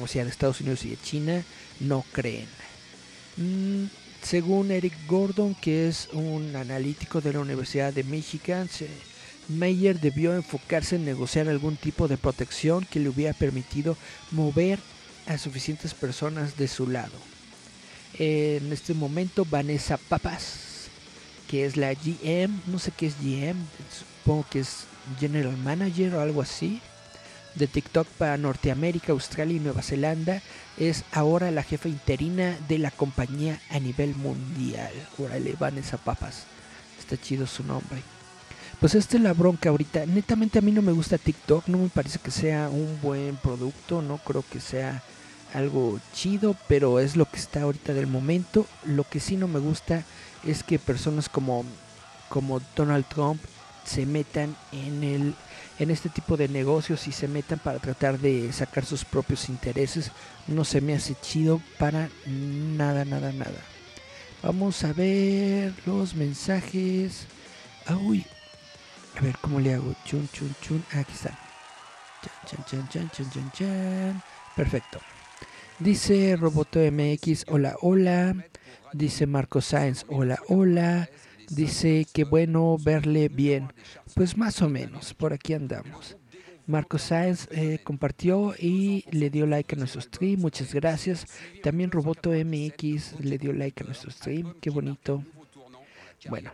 o 0.01 0.07
sea, 0.07 0.23
de 0.23 0.31
Estados 0.31 0.61
Unidos 0.61 0.85
y 0.85 0.91
de 0.91 0.97
China, 0.97 1.43
no 1.81 2.05
creen. 2.13 2.47
Mm, 3.35 3.85
según 4.23 4.71
Eric 4.71 4.93
Gordon, 5.07 5.53
que 5.55 5.87
es 5.89 6.07
un 6.13 6.55
analítico 6.55 7.19
de 7.21 7.33
la 7.33 7.41
Universidad 7.41 7.93
de 7.93 8.03
Michigan, 8.03 8.69
Mayer 9.49 9.99
debió 9.99 10.35
enfocarse 10.35 10.95
en 10.95 11.05
negociar 11.05 11.49
algún 11.49 11.75
tipo 11.75 12.07
de 12.07 12.17
protección 12.17 12.85
que 12.85 12.99
le 12.99 13.09
hubiera 13.09 13.33
permitido 13.33 13.97
mover 14.31 14.79
a 15.25 15.37
suficientes 15.37 15.93
personas 15.93 16.55
de 16.55 16.67
su 16.67 16.87
lado 16.87 17.11
en 18.19 18.71
este 18.73 18.93
momento 18.93 19.45
Vanessa 19.45 19.97
Papas, 19.97 20.89
que 21.47 21.65
es 21.65 21.77
la 21.77 21.93
GM, 21.93 22.61
no 22.67 22.77
sé 22.77 22.91
qué 22.91 23.07
es 23.07 23.15
GM, 23.19 23.57
supongo 23.97 24.45
que 24.49 24.59
es 24.59 24.83
General 25.19 25.55
Manager 25.57 26.15
o 26.15 26.21
algo 26.21 26.41
así, 26.41 26.81
de 27.55 27.67
TikTok 27.67 28.07
para 28.07 28.38
Norteamérica, 28.38 29.13
Australia 29.13 29.57
y 29.57 29.59
Nueva 29.59 29.81
Zelanda, 29.81 30.41
es 30.77 31.03
ahora 31.11 31.49
la 31.49 31.63
jefa 31.63 31.88
interina 31.88 32.57
de 32.67 32.77
la 32.77 32.91
compañía 32.91 33.59
a 33.69 33.79
nivel 33.79 34.15
mundial. 34.15 34.91
Órale, 35.17 35.55
Vanessa 35.57 35.97
Papas, 35.97 36.43
está 36.99 37.19
chido 37.19 37.47
su 37.47 37.63
nombre. 37.63 38.01
Pues 38.79 38.95
esta 38.95 39.17
es 39.17 39.23
la 39.23 39.33
bronca 39.33 39.69
ahorita. 39.69 40.05
Netamente 40.05 40.59
a 40.59 40.61
mí 40.61 40.71
no 40.71 40.81
me 40.81 40.91
gusta 40.91 41.17
TikTok, 41.17 41.67
no 41.67 41.79
me 41.79 41.89
parece 41.89 42.19
que 42.19 42.31
sea 42.31 42.69
un 42.69 42.99
buen 43.01 43.35
producto, 43.38 44.01
no 44.01 44.17
creo 44.19 44.43
que 44.49 44.59
sea 44.59 45.01
algo 45.53 45.99
chido, 46.13 46.55
pero 46.67 46.99
es 46.99 47.15
lo 47.15 47.25
que 47.25 47.37
está 47.37 47.61
ahorita 47.61 47.93
del 47.93 48.07
momento. 48.07 48.65
Lo 48.85 49.03
que 49.03 49.19
sí 49.19 49.37
no 49.37 49.47
me 49.47 49.59
gusta 49.59 50.03
es 50.45 50.63
que 50.63 50.79
personas 50.79 51.29
como, 51.29 51.65
como 52.29 52.61
Donald 52.75 53.05
Trump 53.07 53.41
se 53.85 54.05
metan 54.05 54.55
en 54.71 55.03
el 55.03 55.35
en 55.79 55.91
este 55.91 56.09
tipo 56.09 56.35
de 56.35 56.49
negocios 56.49 57.07
y 57.07 57.13
se 57.13 57.27
metan 57.27 57.57
para 57.57 57.79
tratar 57.79 58.19
de 58.19 58.51
sacar 58.51 58.85
sus 58.85 59.05
propios 59.05 59.47
intereses. 59.47 60.11
No 60.47 60.65
se 60.65 60.81
me 60.81 60.93
hace 60.93 61.15
chido 61.21 61.61
para 61.77 62.09
nada, 62.25 63.05
nada, 63.05 63.31
nada. 63.31 63.59
Vamos 64.43 64.83
a 64.83 64.93
ver 64.93 65.73
los 65.85 66.15
mensajes. 66.15 67.25
Ah, 67.87 67.95
uy. 67.95 68.25
A 69.17 69.21
ver 69.21 69.37
cómo 69.41 69.59
le 69.59 69.73
hago. 69.73 69.95
Chun, 70.05 70.29
chun, 70.33 70.53
chun. 70.61 70.83
Aquí 70.91 71.13
está. 71.13 71.37
Chan, 72.45 72.89
chan, 72.89 73.51
chan. 73.53 74.23
Perfecto. 74.55 74.99
Dice 75.79 76.36
Roboto 76.36 76.79
MX, 76.79 77.45
hola, 77.48 77.77
hola. 77.81 78.36
Dice 78.91 79.25
Marco 79.25 79.62
Sáenz, 79.62 80.03
hola, 80.09 80.38
hola. 80.50 81.09
Dice 81.50 82.05
que 82.12 82.25
bueno 82.25 82.77
verle 82.77 83.29
bien. 83.29 83.71
Pues 84.13 84.38
más 84.38 84.62
o 84.62 84.67
menos, 84.67 85.13
por 85.13 85.31
aquí 85.31 85.53
andamos. 85.53 86.17
Marco 86.67 86.98
Sáenz 86.98 87.48
eh, 87.51 87.79
compartió 87.81 88.53
y 88.59 89.05
le 89.12 89.29
dio 89.29 89.45
like 89.45 89.74
a 89.74 89.77
nuestro 89.77 90.01
stream. 90.01 90.41
Muchas 90.41 90.74
gracias. 90.74 91.25
También 91.63 91.91
Roboto 91.91 92.31
MX 92.31 93.21
le 93.21 93.38
dio 93.38 93.53
like 93.53 93.81
a 93.81 93.88
nuestro 93.88 94.12
stream. 94.12 94.55
Qué 94.59 94.69
bonito. 94.69 95.24
Bueno, 96.27 96.51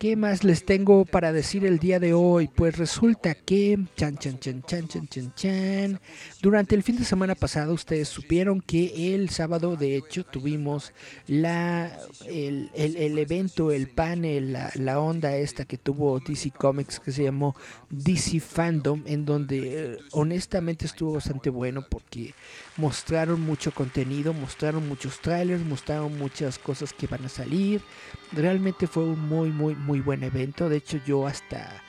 ¿Qué 0.00 0.16
más 0.16 0.44
les 0.44 0.64
tengo 0.64 1.04
para 1.04 1.30
decir 1.30 1.66
el 1.66 1.78
día 1.78 2.00
de 2.00 2.14
hoy? 2.14 2.48
Pues 2.48 2.78
resulta 2.78 3.34
que, 3.34 3.78
chan, 3.96 4.16
chan, 4.16 4.38
chan, 4.38 4.62
chan, 4.62 4.88
chan, 4.88 5.06
chan, 5.08 5.34
chan, 5.34 6.00
durante 6.40 6.74
el 6.74 6.82
fin 6.82 6.96
de 6.96 7.04
semana 7.04 7.34
pasado 7.34 7.74
ustedes 7.74 8.08
supieron 8.08 8.62
que 8.62 9.14
el 9.14 9.28
sábado 9.28 9.76
de 9.76 9.96
hecho 9.96 10.24
tuvimos 10.24 10.94
la, 11.26 11.94
el, 12.26 12.70
el, 12.74 13.18
evento, 13.18 13.72
el 13.72 13.88
panel, 13.88 14.54
la, 14.54 14.72
la, 14.76 15.00
onda 15.00 15.36
esta 15.36 15.66
que 15.66 15.76
tuvo 15.76 16.18
DC 16.18 16.50
Comics 16.52 16.98
que 16.98 17.12
se 17.12 17.24
llamó 17.24 17.54
DC 17.90 18.40
Fandom, 18.40 19.02
en 19.04 19.26
donde 19.26 19.58
eh, 19.58 19.98
honestamente 20.12 20.86
estuvo 20.86 21.12
bastante 21.12 21.50
bueno 21.50 21.84
porque 21.86 22.32
mostraron 22.78 23.42
mucho 23.42 23.70
contenido, 23.70 24.32
mostraron 24.32 24.88
muchos 24.88 25.20
trailers, 25.20 25.62
mostraron 25.62 26.16
muchas 26.16 26.58
cosas 26.58 26.94
que 26.94 27.06
van 27.06 27.26
a 27.26 27.28
salir. 27.28 27.82
Realmente 28.32 28.86
fue 28.86 29.04
un 29.04 29.28
muy, 29.28 29.50
muy, 29.50 29.74
muy 29.74 30.00
buen 30.00 30.22
evento. 30.22 30.68
De 30.68 30.76
hecho, 30.76 31.00
yo 31.04 31.26
hasta 31.26 31.82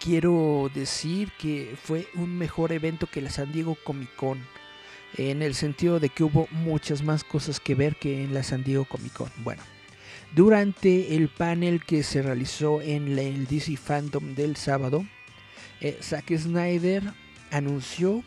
quiero 0.00 0.70
decir 0.74 1.30
que 1.38 1.76
fue 1.82 2.08
un 2.14 2.36
mejor 2.36 2.72
evento 2.72 3.06
que 3.06 3.22
la 3.22 3.30
San 3.30 3.52
Diego 3.52 3.76
Comic 3.84 4.14
Con. 4.16 4.38
En 5.16 5.42
el 5.42 5.54
sentido 5.54 6.00
de 6.00 6.08
que 6.08 6.24
hubo 6.24 6.48
muchas 6.50 7.02
más 7.02 7.22
cosas 7.22 7.60
que 7.60 7.76
ver 7.76 7.96
que 7.96 8.24
en 8.24 8.34
la 8.34 8.42
San 8.42 8.64
Diego 8.64 8.84
Comic 8.84 9.12
Con. 9.12 9.30
Bueno, 9.38 9.62
durante 10.34 11.14
el 11.14 11.28
panel 11.28 11.84
que 11.84 12.02
se 12.02 12.20
realizó 12.20 12.82
en 12.82 13.16
el 13.16 13.46
DC 13.46 13.76
Fandom 13.76 14.34
del 14.34 14.56
sábado, 14.56 15.06
eh, 15.80 15.98
Zack 16.02 16.36
Snyder 16.36 17.04
anunció 17.52 18.24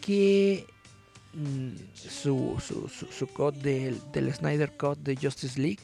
que 0.00 0.66
mm, 1.34 1.74
su, 1.94 2.56
su, 2.60 2.88
su, 2.88 3.52
del, 3.62 4.00
del, 4.12 4.34
Snyder 4.34 4.76
Cut 4.76 4.98
de 4.98 5.16
Justice 5.16 5.60
League 5.60 5.80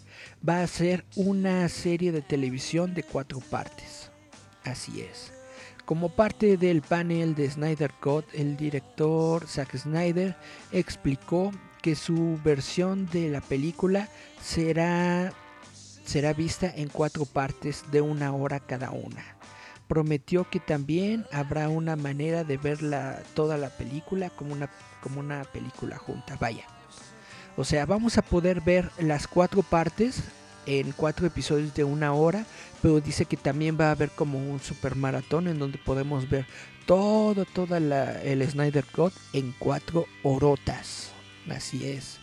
va 0.46 0.62
a 0.62 0.66
ser 0.66 1.04
una 1.16 1.68
serie 1.68 2.12
de 2.12 2.22
televisión 2.22 2.94
de 2.94 3.02
cuatro 3.02 3.40
partes. 3.40 4.10
Así 4.64 5.00
es. 5.00 5.32
Como 5.84 6.08
parte 6.08 6.56
del 6.56 6.80
panel 6.80 7.34
de 7.34 7.50
Snyder 7.50 7.92
Cut, 8.00 8.24
el 8.32 8.56
director 8.56 9.46
Zack 9.46 9.76
Snyder 9.76 10.34
explicó 10.72 11.52
que 11.82 11.94
su 11.94 12.40
versión 12.42 13.06
de 13.12 13.28
la 13.28 13.42
película 13.42 14.08
será, 14.42 15.34
será 16.04 16.32
vista 16.32 16.72
en 16.74 16.88
cuatro 16.88 17.26
partes 17.26 17.84
de 17.90 18.00
una 18.00 18.32
hora 18.32 18.60
cada 18.60 18.90
una 18.90 19.33
prometió 19.94 20.50
que 20.50 20.58
también 20.58 21.24
habrá 21.30 21.68
una 21.68 21.94
manera 21.94 22.42
de 22.42 22.56
ver 22.56 22.80
toda 23.32 23.56
la 23.56 23.68
película 23.68 24.28
como 24.28 24.52
una, 24.52 24.68
como 25.00 25.20
una 25.20 25.44
película 25.44 25.98
junta. 25.98 26.36
Vaya. 26.40 26.64
O 27.56 27.64
sea, 27.64 27.86
vamos 27.86 28.18
a 28.18 28.22
poder 28.22 28.60
ver 28.60 28.90
las 28.98 29.28
cuatro 29.28 29.62
partes 29.62 30.24
en 30.66 30.90
cuatro 30.90 31.28
episodios 31.28 31.72
de 31.74 31.84
una 31.84 32.12
hora, 32.12 32.44
pero 32.82 33.00
dice 33.00 33.24
que 33.26 33.36
también 33.36 33.78
va 33.80 33.86
a 33.86 33.92
haber 33.92 34.10
como 34.10 34.36
un 34.36 34.58
super 34.58 34.96
maratón 34.96 35.46
en 35.46 35.60
donde 35.60 35.78
podemos 35.78 36.28
ver 36.28 36.44
todo, 36.86 37.44
toda 37.44 37.78
la, 37.78 38.20
el 38.22 38.44
Snyder 38.50 38.84
Cut 38.84 39.12
en 39.32 39.54
cuatro 39.60 40.06
horotas. 40.24 41.12
Así 41.48 41.86
es. 41.86 42.18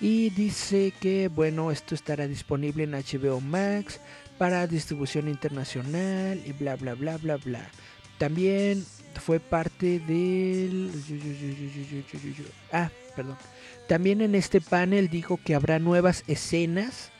Y 0.00 0.30
dice 0.30 0.94
que 0.98 1.28
bueno, 1.28 1.70
esto 1.70 1.94
estará 1.94 2.26
disponible 2.26 2.84
en 2.84 2.92
HBO 2.92 3.42
Max, 3.42 4.00
para 4.40 4.66
distribución 4.66 5.28
internacional 5.28 6.40
y 6.46 6.52
bla 6.52 6.74
bla 6.74 6.94
bla 6.94 7.18
bla 7.18 7.36
bla. 7.36 7.68
También 8.16 8.86
fue 9.20 9.38
parte 9.38 9.98
del... 9.98 10.90
Ah, 12.72 12.88
perdón. 13.14 13.36
También 13.86 14.22
en 14.22 14.34
este 14.34 14.62
panel 14.62 15.10
dijo 15.10 15.38
que 15.44 15.54
habrá 15.54 15.78
nuevas 15.78 16.24
escenas 16.26 17.10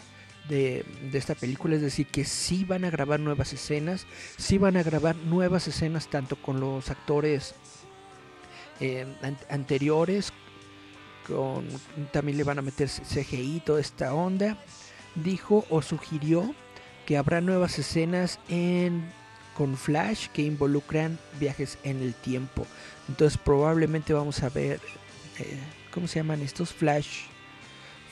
de, 0.49 0.87
esta 1.12 1.35
película, 1.35 1.77
es 1.77 1.83
decir, 1.83 2.07
que 2.07 2.25
sí 2.25 2.65
van 2.65 2.87
a 2.87 2.91
grabar 2.91 3.21
nuevas 3.21 3.53
escenas, 3.53 4.07
sí 4.39 4.57
van 4.57 4.79
a 4.79 4.83
grabar 4.83 5.15
nuevas 5.15 5.69
escenas 5.69 6.09
tanto 6.09 6.37
con 6.41 6.59
los 6.59 6.89
actores 6.89 7.55
eh, 8.81 9.05
anteriores, 9.50 10.33
con, 11.27 11.69
también 12.12 12.39
le 12.39 12.45
van 12.45 12.61
a 12.61 12.62
meter 12.62 12.89
CGI, 12.89 13.61
toda 13.61 13.79
esta 13.79 14.15
onda. 14.15 14.57
Dijo 15.17 15.67
o 15.69 15.83
sugirió 15.83 16.55
que 17.11 17.17
habrá 17.17 17.40
nuevas 17.40 17.76
escenas 17.76 18.38
en 18.49 19.02
con 19.57 19.76
Flash 19.76 20.29
que 20.29 20.43
involucran 20.43 21.19
viajes 21.40 21.76
en 21.83 22.00
el 22.02 22.14
tiempo. 22.14 22.64
Entonces 23.09 23.37
probablemente 23.37 24.12
vamos 24.14 24.45
a 24.45 24.49
ver 24.49 24.79
eh, 25.40 25.59
¿cómo 25.90 26.07
se 26.07 26.21
llaman 26.21 26.40
estos? 26.40 26.73
Flash 26.73 27.23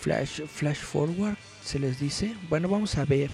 Flash 0.00 0.42
Flash 0.46 0.80
Forward 0.80 1.36
se 1.62 1.78
les 1.78 2.00
dice. 2.00 2.34
Bueno, 2.48 2.68
vamos 2.68 2.98
a 2.98 3.04
ver 3.04 3.30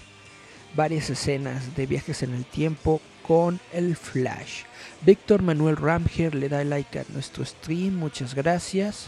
varias 0.75 1.09
escenas 1.09 1.75
de 1.75 1.87
viajes 1.87 2.21
en 2.21 2.35
el 2.35 2.45
tiempo 2.45 3.01
con 3.27 3.59
el 3.73 3.95
Flash. 3.95 4.65
Víctor 5.03 5.41
Manuel 5.41 5.77
Ramger 5.77 6.35
le 6.35 6.47
da 6.47 6.63
like 6.63 6.99
a 6.99 7.05
nuestro 7.09 7.43
stream, 7.43 7.95
muchas 7.95 8.35
gracias. 8.35 9.07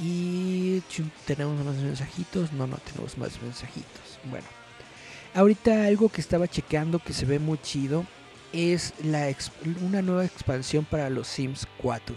Y 0.00 0.80
tenemos 1.26 1.64
más 1.64 1.74
mensajitos. 1.74 2.52
No, 2.52 2.68
no 2.68 2.76
tenemos 2.76 3.18
más 3.18 3.42
mensajitos. 3.42 4.20
Bueno. 4.30 4.59
Ahorita 5.34 5.84
algo 5.84 6.08
que 6.08 6.20
estaba 6.20 6.48
checando 6.48 6.98
que 6.98 7.12
se 7.12 7.24
ve 7.24 7.38
muy 7.38 7.58
chido 7.58 8.04
es 8.52 8.92
la 9.04 9.32
una 9.82 10.02
nueva 10.02 10.24
expansión 10.24 10.84
para 10.84 11.08
los 11.08 11.28
Sims 11.28 11.68
4. 11.78 12.16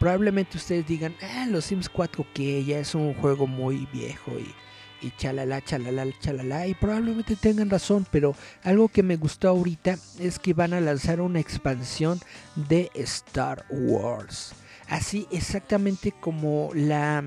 Probablemente 0.00 0.56
ustedes 0.56 0.86
digan, 0.86 1.14
ah, 1.22 1.46
los 1.48 1.66
Sims 1.66 1.88
4 1.88 2.26
que 2.34 2.64
ya 2.64 2.78
es 2.78 2.96
un 2.96 3.14
juego 3.14 3.46
muy 3.46 3.86
viejo 3.92 4.32
y, 4.32 5.06
y 5.06 5.12
chalala, 5.16 5.62
chalala, 5.62 6.06
chalala. 6.18 6.66
Y 6.66 6.74
probablemente 6.74 7.36
tengan 7.36 7.70
razón, 7.70 8.06
pero 8.10 8.34
algo 8.64 8.88
que 8.88 9.04
me 9.04 9.16
gustó 9.16 9.48
ahorita 9.48 9.96
es 10.18 10.40
que 10.40 10.52
van 10.52 10.72
a 10.72 10.80
lanzar 10.80 11.20
una 11.20 11.38
expansión 11.38 12.18
de 12.56 12.90
Star 12.94 13.64
Wars. 13.70 14.52
Así 14.88 15.28
exactamente 15.30 16.12
como 16.20 16.70
la, 16.74 17.22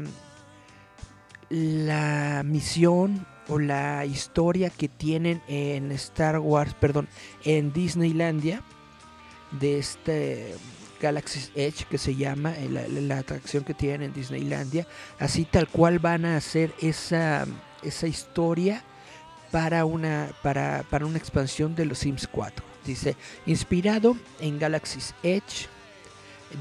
la 1.49 2.43
misión 2.43 3.25
o 3.51 3.59
la 3.59 4.05
historia 4.05 4.69
que 4.69 4.87
tienen 4.87 5.41
en 5.47 5.91
Star 5.91 6.39
Wars, 6.39 6.73
perdón, 6.73 7.09
en 7.43 7.73
Disneylandia 7.73 8.63
de 9.51 9.77
este 9.77 10.55
Galaxy's 11.01 11.51
Edge 11.55 11.85
que 11.89 11.97
se 11.97 12.15
llama 12.15 12.53
la, 12.69 13.17
atracción 13.17 13.65
que 13.65 13.73
tienen 13.73 14.03
en 14.03 14.13
Disneylandia, 14.13 14.87
así 15.19 15.43
tal 15.43 15.67
cual 15.67 15.99
van 15.99 16.23
a 16.23 16.37
hacer 16.37 16.73
esa, 16.81 17.45
esa 17.83 18.07
historia 18.07 18.83
para 19.51 19.83
una, 19.83 20.29
para, 20.41 20.85
para 20.89 21.05
una 21.05 21.17
expansión 21.17 21.75
de 21.75 21.85
los 21.85 21.99
Sims 21.99 22.29
4. 22.31 22.63
Dice, 22.85 23.17
inspirado 23.45 24.15
en 24.39 24.59
Galaxy's 24.59 25.13
Edge 25.23 25.67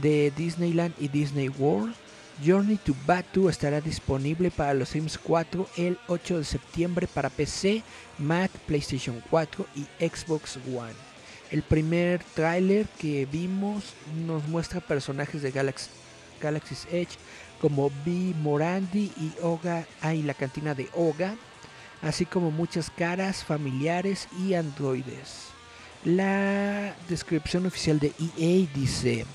de 0.03 0.33
Disneyland 0.37 0.94
y 0.98 1.07
Disney 1.07 1.48
World, 1.50 1.94
Journey 2.42 2.76
to 2.76 2.94
Batu 3.07 3.48
estará 3.48 3.81
disponible 3.81 4.50
para 4.50 4.72
los 4.72 4.90
Sims 4.90 5.18
4 5.18 5.68
el 5.76 5.98
8 6.09 6.38
de 6.38 6.44
septiembre 6.44 7.07
para 7.07 7.29
PC, 7.29 7.83
Mac, 8.18 8.50
PlayStation 8.66 9.22
4 9.29 9.66
y 9.76 10.07
Xbox 10.07 10.59
One. 10.74 10.94
El 11.50 11.62
primer 11.62 12.22
tráiler 12.35 12.87
que 12.98 13.26
vimos 13.26 13.94
nos 14.26 14.46
muestra 14.48 14.81
personajes 14.81 15.42
de 15.42 15.50
Galaxy, 15.50 15.90
Galaxy's 16.40 16.87
Edge 16.90 17.18
como 17.61 17.90
B. 18.07 18.35
Morandi 18.40 19.12
y 19.16 19.33
Oga, 19.42 19.87
ah, 20.00 20.14
la 20.14 20.35
cantina 20.35 20.74
de 20.74 20.88
Oga, 20.94 21.37
así 22.00 22.24
como 22.24 22.50
muchas 22.50 22.90
caras 22.90 23.44
familiares 23.44 24.29
y 24.38 24.55
androides. 24.55 25.48
La 26.05 26.94
descripción 27.09 27.66
oficial 27.66 27.98
de 27.98 28.14
EA 28.18 28.66
dice, 28.74 29.26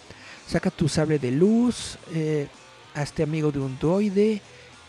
saca 0.48 0.72
tu 0.72 0.90
sable 0.90 1.20
de 1.20 1.32
luz, 1.32 2.00
eh, 2.14 2.48
hazte 2.96 3.24
amigo 3.24 3.52
de 3.52 3.60
un 3.60 3.78
droide 3.78 4.42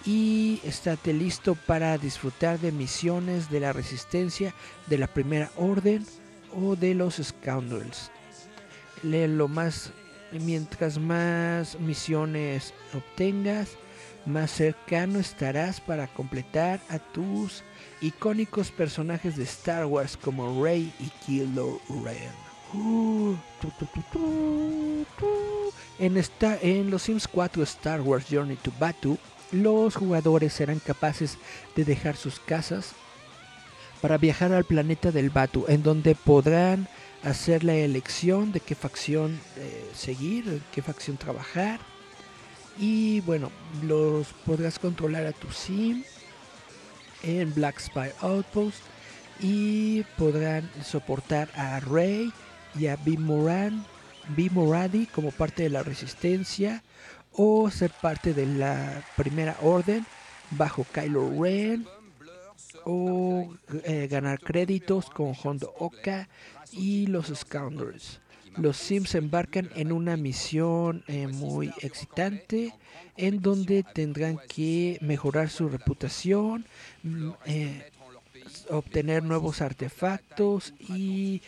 y 0.07 0.61
estate 0.65 1.13
listo 1.13 1.57
para 1.67 1.99
disfrutar 1.99 2.59
de 2.61 2.73
misiones 2.73 3.51
de 3.51 3.61
la 3.61 3.73
resistencia 3.73 4.55
de 4.87 4.99
la 4.99 5.09
primera 5.09 5.51
orden 5.57 6.07
o 6.55 6.77
de 6.77 6.95
los 6.95 7.17
scoundrels. 7.17 8.11
más 9.49 9.93
mientras 10.33 10.99
más 10.99 11.79
misiones 11.81 12.73
obtengas, 12.95 13.71
más 14.25 14.51
cercano 14.51 15.19
estarás 15.19 15.81
para 15.81 16.09
completar 16.09 16.81
a 16.89 16.99
tus 16.99 17.63
icónicos 18.01 18.71
personajes 18.71 19.37
de 19.37 19.45
Star 19.45 19.87
Wars 19.87 20.17
como 20.17 20.63
Rey 20.63 20.93
y 20.99 21.11
Kylo 21.25 21.81
Ren. 22.05 22.46
En, 25.99 26.91
los 26.91 27.03
Sims 27.03 27.29
4 27.29 27.63
Star 27.63 28.01
Wars 28.01 28.27
Journey 28.31 28.57
to 28.57 28.73
Batu, 28.79 29.19
los 29.53 29.95
jugadores 29.95 30.53
serán 30.53 30.79
capaces 30.79 31.39
de 31.75 31.85
dejar 31.85 32.17
sus 32.17 32.39
casas 32.41 32.93
para 34.01 34.19
viajar 34.19 34.53
al 34.53 34.65
planeta 34.65 35.11
del 35.11 35.31
Batu, 35.31 35.65
en 35.69 35.83
donde 35.83 36.15
podrán 36.15 36.89
hacer 37.23 37.65
la 37.65 37.75
elección 37.75 38.53
de 38.53 38.61
qué 38.61 38.75
facción 38.75 39.41
eh, 39.57 39.91
seguir, 39.95 40.63
qué 40.73 40.83
facción 40.83 41.17
trabajar. 41.17 41.81
Y 42.79 43.21
bueno, 43.23 43.51
los 43.83 44.29
podrás 44.45 44.79
controlar 44.79 45.27
a 45.27 45.33
tu 45.33 45.51
sim 45.51 46.05
en 47.23 47.55
Black 47.55 47.81
Spy 47.81 48.11
Outpost 48.21 48.79
y 49.41 50.03
podrán 50.19 50.71
soportar 50.85 51.49
a 51.57 51.81
Rey 51.81 52.33
y 52.79 52.87
a 52.87 52.97
B. 52.97 53.19
B. 54.29 54.51
Moradi 54.51 55.07
como 55.07 55.31
parte 55.31 55.63
de 55.63 55.71
la 55.71 55.83
resistencia 55.83 56.83
o 57.33 57.71
ser 57.71 57.91
parte 57.91 58.35
de 58.35 58.47
la 58.47 59.05
primera 59.17 59.57
orden 59.63 60.05
bajo 60.51 60.85
Kylo 60.93 61.31
Ren 61.43 61.87
o 62.85 63.55
eh, 63.85 64.09
ganar 64.09 64.41
créditos 64.41 65.11
con 65.11 65.35
Hondo 65.43 65.75
Oka 65.79 66.29
y 66.73 67.07
los 67.07 67.27
Scoundrels. 67.35 68.21
Los 68.57 68.79
Sims 68.79 69.15
embarcan 69.15 69.71
en 69.75 69.93
una 69.93 70.17
misión 70.17 71.05
eh, 71.09 71.27
muy 71.27 71.73
excitante 71.83 72.73
en 73.17 73.43
donde 73.43 73.83
tendrán 73.83 74.39
que 74.49 74.99
mejorar 75.03 75.51
su 75.51 75.69
reputación, 75.69 76.65
mm, 77.03 77.31
eh, 77.47 77.91
obtener 78.71 79.23
nuevos 79.23 79.61
artefactos 79.61 80.73
y 80.79 81.43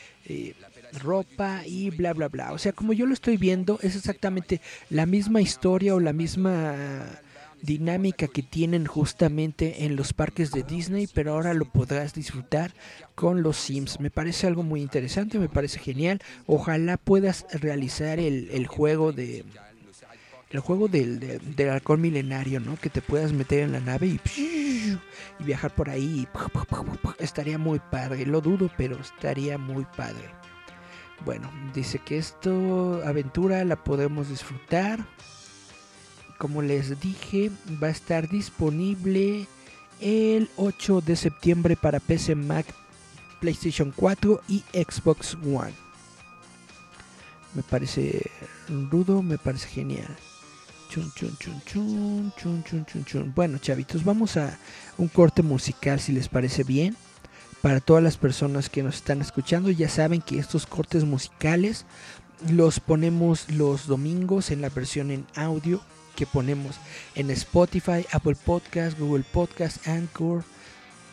ropa 1.01 1.62
y 1.66 1.90
bla 1.90 2.12
bla 2.12 2.29
bla. 2.29 2.53
O 2.53 2.59
sea, 2.59 2.72
como 2.72 2.92
yo 2.92 3.07
lo 3.07 3.14
estoy 3.14 3.37
viendo, 3.37 3.79
es 3.83 3.96
exactamente 3.96 4.61
la 4.90 5.07
misma 5.07 5.40
historia 5.40 5.94
o 5.94 6.01
la 6.01 6.12
misma 6.12 6.74
dinámica 7.62 8.29
que 8.29 8.42
tienen 8.42 8.87
justamente 8.87 9.85
en 9.85 9.96
los 9.96 10.12
parques 10.12 10.51
de 10.53 10.62
Disney, 10.62 11.09
pero 11.12 11.33
ahora 11.33 11.55
lo 11.55 11.64
podrás 11.64 12.14
disfrutar 12.14 12.72
con 13.14 13.42
los 13.42 13.57
Sims. 13.57 14.01
Me 14.01 14.11
parece 14.11 14.46
algo 14.46 14.62
muy 14.62 14.81
interesante, 14.81 15.38
me 15.38 15.48
parece 15.48 15.79
genial. 15.79 16.20
Ojalá 16.46 16.96
puedas 16.96 17.46
realizar 17.53 18.18
el, 18.20 18.66
juego 18.66 19.12
de 19.12 19.44
el 20.51 20.61
juego 20.61 20.88
del, 20.88 21.20
del, 21.20 21.70
halcón 21.70 22.01
milenario, 22.01 22.61
¿no? 22.61 22.77
Que 22.77 22.88
te 22.88 23.03
puedas 23.03 23.33
meter 23.33 23.61
en 23.61 23.72
la 23.72 23.81
nave 23.81 24.07
y, 24.07 24.20
y 25.38 25.44
viajar 25.44 25.74
por 25.74 25.90
ahí. 25.90 26.27
Estaría 27.18 27.59
muy 27.59 27.81
padre. 27.90 28.24
Lo 28.24 28.40
dudo, 28.40 28.70
pero 28.77 28.98
estaría 28.98 29.59
muy 29.59 29.85
padre. 29.96 30.38
Bueno, 31.24 31.50
dice 31.74 31.98
que 31.98 32.18
esto, 32.18 33.02
aventura, 33.04 33.64
la 33.64 33.76
podemos 33.76 34.28
disfrutar. 34.28 35.04
Como 36.38 36.62
les 36.62 37.00
dije, 37.00 37.50
va 37.83 37.88
a 37.88 37.90
estar 37.90 38.28
disponible 38.28 39.46
el 40.00 40.48
8 40.57 41.00
de 41.00 41.16
septiembre 41.16 41.76
para 41.76 41.98
PC, 41.98 42.37
Mac, 42.37 42.66
PlayStation 43.40 43.92
4 43.94 44.42
y 44.48 44.62
Xbox 44.72 45.35
One. 45.35 45.74
Me 47.54 47.62
parece 47.62 48.31
rudo, 48.90 49.22
me 49.22 49.38
parece 49.38 49.68
genial. 49.68 50.16
Chun, 50.88 51.11
chun, 51.14 51.37
chun, 51.38 51.62
chun, 51.66 52.33
chun, 52.37 52.64
chun, 52.64 52.85
chun, 52.87 53.04
chun. 53.04 53.33
Bueno, 53.35 53.59
chavitos, 53.59 54.04
vamos 54.04 54.37
a 54.37 54.57
un 54.96 55.09
corte 55.09 55.42
musical 55.42 55.98
si 55.98 56.12
les 56.12 56.28
parece 56.28 56.62
bien. 56.62 56.96
Para 57.62 57.81
todas 57.81 58.03
las 58.03 58.16
personas 58.16 58.68
que 58.68 58.83
nos 58.83 58.97
están 58.97 59.21
escuchando, 59.21 59.71
ya 59.71 59.88
saben 59.88 60.23
que 60.23 60.38
estos 60.38 60.66
cortes 60.66 61.05
musicales 61.05 61.87
los 62.51 62.79
ponemos 62.79 63.51
los 63.51 63.88
domingos 63.88 64.51
en 64.53 64.61
la 64.61 64.68
versión 64.68 65.11
en 65.11 65.27
audio 65.35 65.81
que 66.14 66.27
ponemos 66.27 66.77
en 67.16 67.31
Spotify, 67.31 68.07
Apple 68.12 68.37
Podcast, 68.44 68.99
Google 68.99 69.25
Podcast, 69.33 69.87
Anchor, 69.88 70.44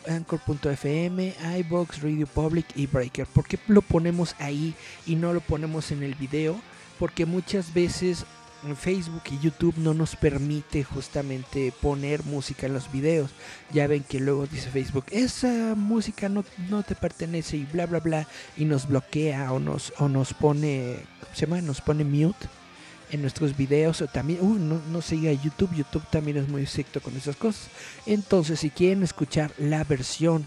Anchor.fm, 0.08 1.34
iBox, 1.58 2.02
Radio 2.02 2.26
Public 2.26 2.66
y 2.76 2.86
Breaker. 2.86 3.26
¿Por 3.26 3.46
qué 3.46 3.58
lo 3.66 3.82
ponemos 3.82 4.36
ahí 4.38 4.74
y 5.04 5.16
no 5.16 5.32
lo 5.32 5.40
ponemos 5.40 5.90
en 5.90 6.02
el 6.02 6.14
video? 6.14 6.60
Porque 6.98 7.26
muchas 7.26 7.74
veces 7.74 8.24
Facebook 8.76 9.22
y 9.30 9.38
YouTube 9.38 9.74
no 9.76 9.94
nos 9.94 10.16
permite 10.16 10.82
justamente 10.82 11.72
poner 11.80 12.24
música 12.24 12.66
en 12.66 12.74
los 12.74 12.90
videos. 12.90 13.30
Ya 13.72 13.86
ven 13.86 14.02
que 14.02 14.20
luego 14.20 14.46
dice 14.46 14.70
Facebook, 14.70 15.04
esa 15.10 15.74
música 15.76 16.28
no, 16.28 16.44
no 16.68 16.82
te 16.82 16.94
pertenece 16.94 17.56
y 17.56 17.64
bla 17.64 17.86
bla 17.86 18.00
bla 18.00 18.26
y 18.56 18.64
nos 18.64 18.88
bloquea 18.88 19.52
o 19.52 19.58
nos, 19.58 19.92
o 19.98 20.08
nos 20.08 20.34
pone, 20.34 20.98
se 21.32 21.46
llama? 21.46 21.60
Nos 21.60 21.80
pone 21.80 22.04
mute 22.04 22.48
en 23.10 23.22
nuestros 23.22 23.56
videos 23.56 24.00
o 24.02 24.06
también, 24.06 24.40
uh, 24.42 24.58
no, 24.58 24.80
no 24.90 25.00
siga 25.02 25.32
YouTube, 25.32 25.74
YouTube 25.74 26.04
también 26.10 26.38
es 26.38 26.48
muy 26.48 26.62
estricto 26.62 27.00
con 27.00 27.16
esas 27.16 27.36
cosas. 27.36 27.68
Entonces, 28.04 28.60
si 28.60 28.70
quieren 28.70 29.02
escuchar 29.02 29.52
la 29.58 29.84
versión 29.84 30.44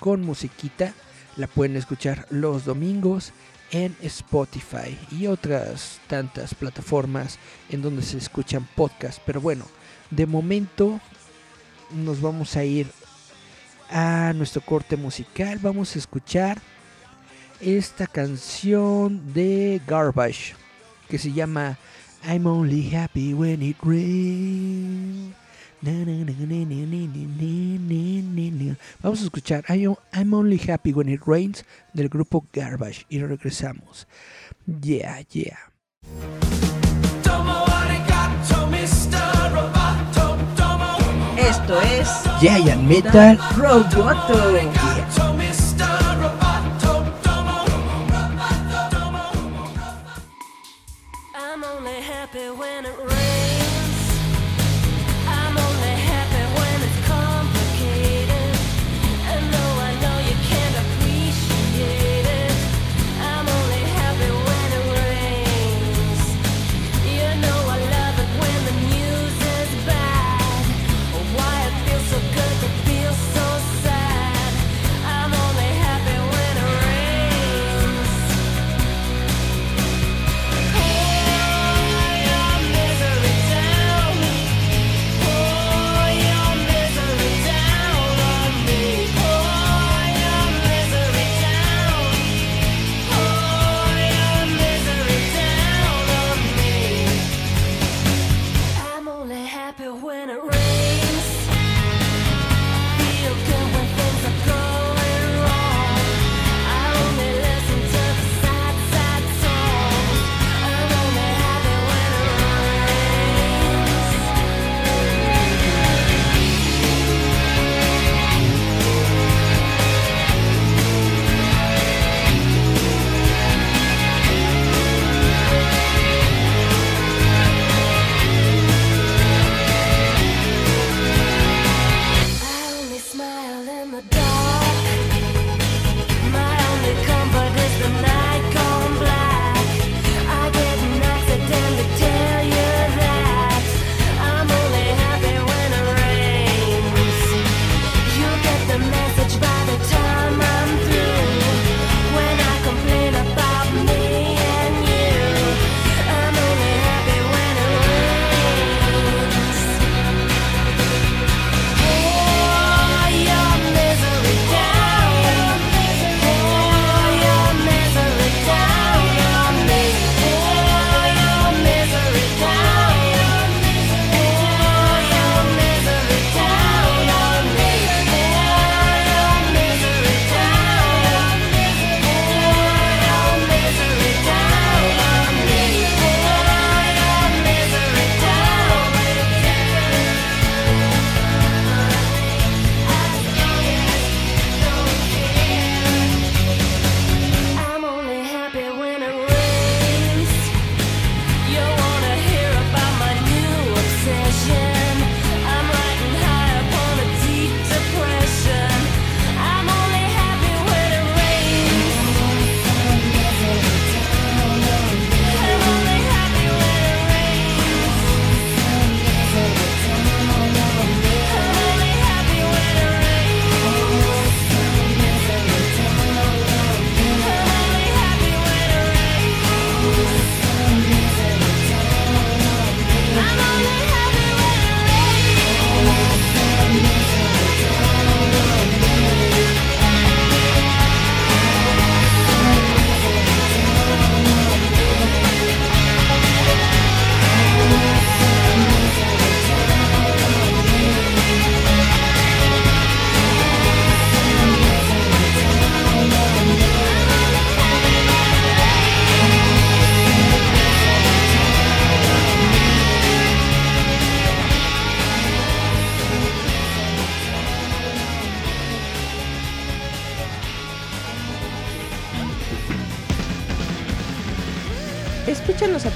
con 0.00 0.22
musiquita, 0.22 0.94
la 1.36 1.46
pueden 1.46 1.76
escuchar 1.76 2.26
los 2.30 2.64
domingos 2.64 3.32
en 3.70 3.96
Spotify 4.02 4.98
y 5.10 5.26
otras 5.26 6.00
tantas 6.06 6.54
plataformas 6.54 7.38
en 7.70 7.82
donde 7.82 8.02
se 8.02 8.18
escuchan 8.18 8.66
podcasts. 8.74 9.20
Pero 9.24 9.40
bueno, 9.40 9.66
de 10.10 10.26
momento 10.26 11.00
nos 11.90 12.20
vamos 12.20 12.56
a 12.56 12.64
ir 12.64 12.86
a 13.90 14.32
nuestro 14.34 14.60
corte 14.62 14.96
musical. 14.96 15.58
Vamos 15.60 15.94
a 15.94 15.98
escuchar 15.98 16.60
esta 17.60 18.06
canción 18.06 19.32
de 19.32 19.80
Garbage 19.86 20.54
que 21.08 21.18
se 21.18 21.32
llama 21.32 21.78
I'm 22.26 22.46
Only 22.46 22.94
Happy 22.94 23.34
When 23.34 23.62
It 23.62 23.78
Rains. 23.82 25.34
Vamos 29.00 29.20
a 29.20 29.24
escuchar 29.24 29.64
I'm 29.68 30.34
Only 30.34 30.58
Happy 30.58 30.92
When 30.92 31.08
It 31.08 31.22
Rains 31.26 31.64
del 31.92 32.08
grupo 32.08 32.46
Garbage 32.52 33.06
y 33.08 33.20
regresamos. 33.20 34.06
Yeah, 34.66 35.20
yeah. 35.30 35.58
Esto 41.36 41.80
es 41.80 42.08
Giant 42.40 42.82
Metal 42.82 43.38
Roboto. 43.56 44.87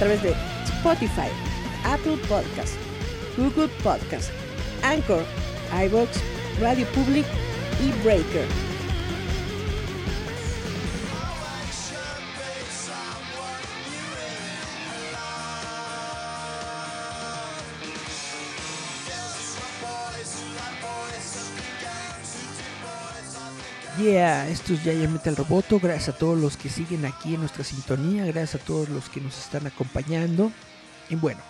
Través 0.02 0.22
de 0.22 0.34
Spotify, 0.78 1.30
Apple 1.84 2.16
Podcast, 2.28 2.74
Google 3.36 3.68
Podcast, 3.84 4.32
Anchor, 4.82 5.22
iBox, 5.72 6.18
Radio 6.60 6.86
Public 6.86 7.24
y 7.80 7.92
Breaker. 8.02 8.71
Yeah, 24.02 24.48
esto 24.48 24.74
es 24.74 24.82
Yaya 24.82 25.08
Metal 25.08 25.36
Roboto. 25.36 25.78
Gracias 25.78 26.08
a 26.08 26.18
todos 26.18 26.36
los 26.36 26.56
que 26.56 26.68
siguen 26.68 27.04
aquí 27.04 27.34
en 27.34 27.40
nuestra 27.40 27.62
sintonía. 27.62 28.24
Gracias 28.24 28.60
a 28.60 28.64
todos 28.64 28.88
los 28.88 29.08
que 29.08 29.20
nos 29.20 29.38
están 29.38 29.64
acompañando. 29.68 30.50
Y 31.08 31.14
bueno, 31.14 31.40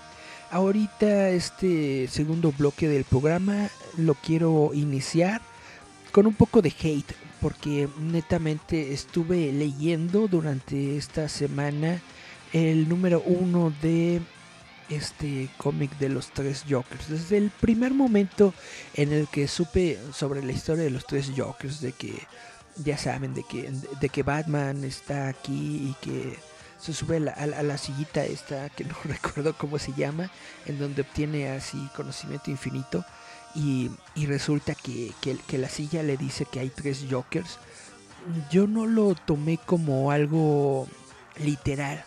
ahorita 0.51 1.31
este 1.31 2.09
segundo 2.09 2.53
bloque 2.53 2.89
del 2.89 3.05
programa 3.05 3.71
lo 3.97 4.13
quiero 4.13 4.73
iniciar 4.75 5.41
con 6.11 6.27
un 6.27 6.35
poco 6.35 6.61
de 6.61 6.75
hate. 6.79 7.15
Porque 7.41 7.89
netamente 7.99 8.93
estuve 8.93 9.51
leyendo 9.51 10.29
durante 10.29 10.99
esta 10.99 11.31
semana 11.31 12.03
el 12.53 12.87
número 12.87 13.23
uno 13.25 13.73
de 13.81 14.21
este 14.91 15.49
cómic 15.57 15.97
de 15.99 16.09
los 16.09 16.31
tres 16.31 16.65
Jokers. 16.69 17.09
Desde 17.09 17.39
el 17.39 17.51
primer 17.51 17.95
momento 17.95 18.53
en 18.95 19.13
el 19.13 19.29
que 19.29 19.49
supe 19.49 19.99
sobre 20.13 20.45
la 20.45 20.53
historia 20.53 20.85
de 20.85 20.91
los 20.91 21.07
tres 21.07 21.33
Jokers, 21.35 21.81
de 21.81 21.93
que 21.93 22.13
ya 22.77 22.97
saben, 22.99 23.35
de 23.35 23.43
que, 23.43 23.71
de 24.01 24.09
que 24.09 24.23
Batman 24.23 24.85
está 24.85 25.29
aquí 25.29 25.91
y 25.91 25.97
que 26.01 26.39
se 26.79 26.93
sube 26.93 27.17
a 27.17 27.47
la, 27.47 27.79
sillita 27.79 28.25
esta, 28.25 28.69
que 28.71 28.85
no 28.85 28.95
recuerdo 29.05 29.57
cómo 29.57 29.79
se 29.79 29.93
llama, 29.93 30.31
en 30.67 30.79
donde 30.79 31.03
obtiene 31.03 31.51
así 31.51 31.89
conocimiento 31.97 32.51
infinito. 32.51 33.05
Y, 33.55 33.91
resulta 34.27 34.75
que, 34.75 35.13
que 35.21 35.59
la 35.59 35.69
silla 35.69 36.03
le 36.03 36.17
dice 36.17 36.47
que 36.51 36.61
hay 36.61 36.71
tres 36.71 37.05
Jokers. 37.11 37.59
Yo 38.51 38.67
no 38.67 38.87
lo 38.87 39.15
tomé 39.15 39.59
como 39.59 40.11
algo 40.11 40.89
literal 41.37 42.05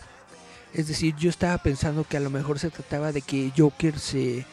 es 0.76 0.88
decir, 0.88 1.16
yo 1.16 1.30
estaba 1.30 1.56
pensando 1.56 2.04
que 2.04 2.18
a 2.18 2.20
lo 2.20 2.28
mejor 2.28 2.58
se 2.58 2.68
trataba 2.68 3.10
de 3.10 3.22
que 3.22 3.50
Joker 3.56 3.98
se, 3.98 4.44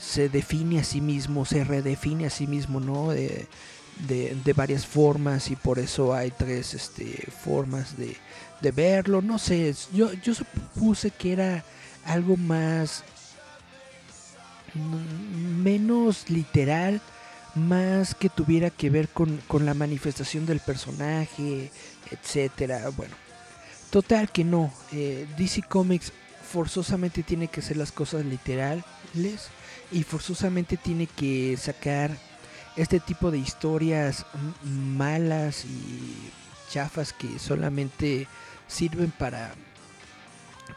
se 0.00 0.28
define 0.28 0.78
a 0.78 0.84
sí 0.84 1.00
mismo, 1.00 1.44
se 1.44 1.64
redefine 1.64 2.24
a 2.24 2.30
sí 2.30 2.46
mismo, 2.46 2.78
¿no? 2.78 3.10
De, 4.08 4.36
de, 4.42 4.52
varias 4.52 4.86
formas 4.86 5.50
y 5.50 5.56
por 5.56 5.78
eso 5.78 6.12
hay 6.14 6.32
tres 6.32 6.74
este, 6.74 7.28
formas 7.44 7.96
de, 7.96 8.16
de 8.60 8.70
verlo. 8.72 9.22
No 9.22 9.38
sé, 9.38 9.74
yo, 9.92 10.12
yo 10.14 10.34
supuse 10.34 11.10
que 11.10 11.32
era 11.32 11.64
algo 12.04 12.36
más 12.36 13.04
menos 14.74 16.30
literal, 16.30 17.00
más 17.54 18.14
que 18.14 18.28
tuviera 18.28 18.70
que 18.70 18.90
ver 18.90 19.08
con, 19.08 19.36
con 19.46 19.66
la 19.66 19.74
manifestación 19.74 20.46
del 20.46 20.60
personaje, 20.60 21.70
etcétera. 22.10 22.88
Bueno, 22.96 23.14
Total 23.92 24.30
que 24.30 24.42
no. 24.42 24.72
Eh, 24.90 25.26
DC 25.36 25.64
Comics 25.68 26.14
forzosamente 26.50 27.22
tiene 27.22 27.48
que 27.48 27.60
hacer 27.60 27.76
las 27.76 27.92
cosas 27.92 28.24
literales 28.24 28.84
y 29.92 30.02
forzosamente 30.02 30.78
tiene 30.78 31.06
que 31.06 31.58
sacar 31.58 32.16
este 32.76 33.00
tipo 33.00 33.30
de 33.30 33.38
historias 33.38 34.26
malas 34.64 35.64
y 35.64 36.30
chafas 36.70 37.12
que 37.12 37.38
solamente 37.38 38.26
sirven 38.66 39.10
para 39.10 39.54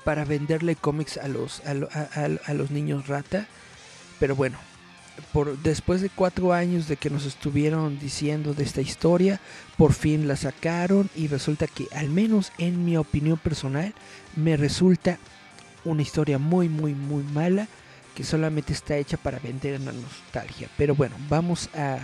para 0.04 0.26
venderle 0.26 0.76
cómics 0.76 1.18
a 1.18 1.28
los 1.28 1.62
a 1.66 2.54
los 2.54 2.72
niños 2.72 3.08
rata. 3.08 3.48
Pero 4.20 4.36
bueno 4.36 4.58
por, 5.32 5.58
después 5.60 6.02
de 6.02 6.10
cuatro 6.10 6.54
años 6.54 6.88
de 6.88 6.98
que 6.98 7.10
nos 7.10 7.26
estuvieron 7.26 8.00
diciendo 8.00 8.54
de 8.54 8.64
esta 8.64 8.82
historia, 8.82 9.40
por 9.78 9.94
fin 9.94 10.28
la 10.28 10.36
sacaron 10.36 11.10
y 11.16 11.28
resulta 11.28 11.68
que, 11.68 11.88
al 11.94 12.10
menos 12.10 12.52
en 12.58 12.86
mi 12.86 12.98
opinión 12.98 13.38
personal, 13.38 13.94
me 14.36 14.58
resulta 14.58 15.18
una 15.84 16.02
historia 16.02 16.38
muy, 16.38 16.70
muy, 16.70 16.94
muy 16.94 17.24
mala 17.24 17.68
que 18.16 18.24
solamente 18.24 18.74
está 18.74 18.98
hecha 18.98 19.18
para 19.18 19.40
vender 19.40 19.80
una 19.80 19.92
nostalgia. 19.92 20.70
Pero 20.78 20.96
bueno, 20.96 21.16
vamos 21.30 21.70
a, 21.76 22.00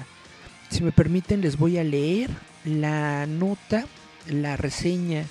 si 0.69 0.83
me 0.83 0.91
permiten, 0.91 1.41
les 1.41 1.57
voy 1.57 1.77
a 1.77 1.83
leer 1.83 2.29
la 2.65 3.25
nota, 3.25 3.85
la 4.27 4.57
reseña 4.57 5.25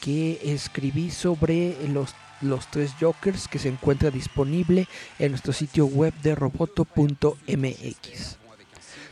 que 0.00 0.40
escribí 0.42 1.10
sobre 1.10 1.76
los 1.88 2.14
los 2.42 2.70
tres 2.70 2.92
Jokers 3.00 3.48
que 3.48 3.58
se 3.58 3.68
encuentra 3.68 4.10
disponible 4.10 4.88
en 5.18 5.32
nuestro 5.32 5.52
sitio 5.52 5.86
web 5.86 6.12
de 6.22 6.34
roboto.mx. 6.34 8.38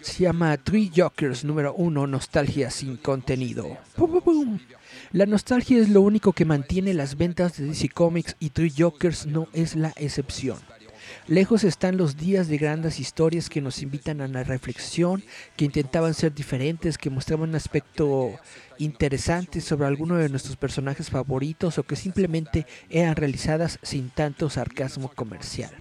Se 0.00 0.22
llama 0.22 0.56
Three 0.58 0.90
Jokers 0.94 1.44
número 1.44 1.74
1 1.74 2.06
Nostalgia 2.06 2.70
sin 2.70 2.98
contenido. 2.98 3.78
La 5.12 5.24
nostalgia 5.24 5.78
es 5.78 5.88
lo 5.88 6.02
único 6.02 6.32
que 6.32 6.44
mantiene 6.44 6.92
las 6.92 7.16
ventas 7.16 7.56
de 7.56 7.66
DC 7.66 7.88
Comics 7.88 8.36
y 8.38 8.50
Three 8.50 8.72
Jokers 8.76 9.26
no 9.26 9.48
es 9.54 9.74
la 9.74 9.92
excepción. 9.96 10.58
Lejos 11.26 11.64
están 11.64 11.96
los 11.96 12.16
días 12.16 12.48
de 12.48 12.58
grandes 12.58 13.00
historias 13.00 13.48
que 13.48 13.60
nos 13.60 13.82
invitan 13.82 14.20
a 14.20 14.28
la 14.28 14.44
reflexión, 14.44 15.22
que 15.56 15.64
intentaban 15.64 16.14
ser 16.14 16.34
diferentes, 16.34 16.98
que 16.98 17.10
mostraban 17.10 17.50
un 17.50 17.54
aspecto 17.54 18.32
interesante 18.78 19.60
sobre 19.60 19.86
alguno 19.86 20.16
de 20.16 20.28
nuestros 20.28 20.56
personajes 20.56 21.10
favoritos 21.10 21.78
o 21.78 21.82
que 21.82 21.96
simplemente 21.96 22.66
eran 22.90 23.16
realizadas 23.16 23.78
sin 23.82 24.10
tanto 24.10 24.50
sarcasmo 24.50 25.08
comercial. 25.08 25.72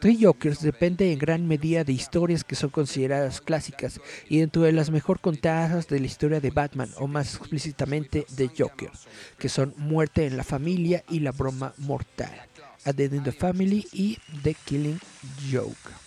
Three 0.00 0.18
Jokers 0.20 0.60
depende 0.60 1.12
en 1.12 1.18
gran 1.18 1.46
medida 1.46 1.84
de 1.84 1.92
historias 1.92 2.44
que 2.44 2.56
son 2.56 2.70
consideradas 2.70 3.40
clásicas 3.40 4.00
y 4.28 4.40
dentro 4.40 4.62
de 4.62 4.72
las 4.72 4.90
mejor 4.90 5.20
contadas 5.20 5.86
de 5.88 6.00
la 6.00 6.06
historia 6.06 6.40
de 6.40 6.50
Batman 6.50 6.90
o 6.98 7.06
más 7.06 7.36
explícitamente 7.36 8.26
de 8.36 8.48
Joker, 8.48 8.90
que 9.38 9.48
son 9.48 9.74
Muerte 9.76 10.26
en 10.26 10.36
la 10.36 10.44
familia 10.44 11.04
y 11.08 11.20
La 11.20 11.32
broma 11.32 11.72
mortal. 11.78 12.51
A 12.84 12.92
Dead 12.92 13.12
in 13.12 13.22
the 13.22 13.32
Family 13.32 13.86
y 13.92 14.18
The 14.42 14.54
Killing 14.64 15.00
Joke. 15.50 16.02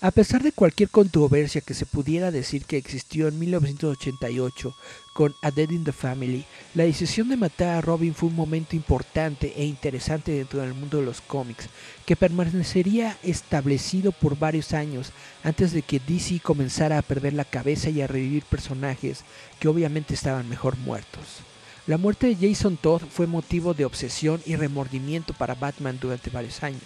A 0.00 0.12
pesar 0.12 0.44
de 0.44 0.52
cualquier 0.52 0.90
controversia 0.90 1.60
que 1.60 1.74
se 1.74 1.84
pudiera 1.84 2.30
decir 2.30 2.64
que 2.64 2.76
existió 2.76 3.26
en 3.26 3.36
1988 3.36 4.72
con 5.12 5.34
A 5.42 5.50
Dead 5.50 5.70
in 5.70 5.82
the 5.82 5.90
Family, 5.90 6.44
la 6.74 6.84
decisión 6.84 7.28
de 7.28 7.36
matar 7.36 7.70
a 7.70 7.80
Robin 7.80 8.14
fue 8.14 8.28
un 8.28 8.36
momento 8.36 8.76
importante 8.76 9.54
e 9.56 9.64
interesante 9.64 10.30
dentro 10.30 10.60
del 10.60 10.74
mundo 10.74 10.98
de 10.98 11.04
los 11.04 11.20
cómics, 11.20 11.68
que 12.06 12.14
permanecería 12.14 13.18
establecido 13.24 14.12
por 14.12 14.38
varios 14.38 14.72
años 14.72 15.10
antes 15.42 15.72
de 15.72 15.82
que 15.82 15.98
DC 15.98 16.38
comenzara 16.44 16.98
a 16.98 17.02
perder 17.02 17.32
la 17.32 17.44
cabeza 17.44 17.90
y 17.90 18.00
a 18.00 18.06
revivir 18.06 18.44
personajes 18.44 19.24
que 19.58 19.66
obviamente 19.66 20.14
estaban 20.14 20.48
mejor 20.48 20.76
muertos. 20.76 21.47
La 21.88 21.96
muerte 21.96 22.26
de 22.26 22.36
Jason 22.36 22.76
Todd 22.76 23.00
fue 23.08 23.26
motivo 23.26 23.72
de 23.72 23.86
obsesión 23.86 24.42
y 24.44 24.56
remordimiento 24.56 25.32
para 25.32 25.54
Batman 25.54 25.98
durante 25.98 26.28
varios 26.28 26.62
años. 26.62 26.82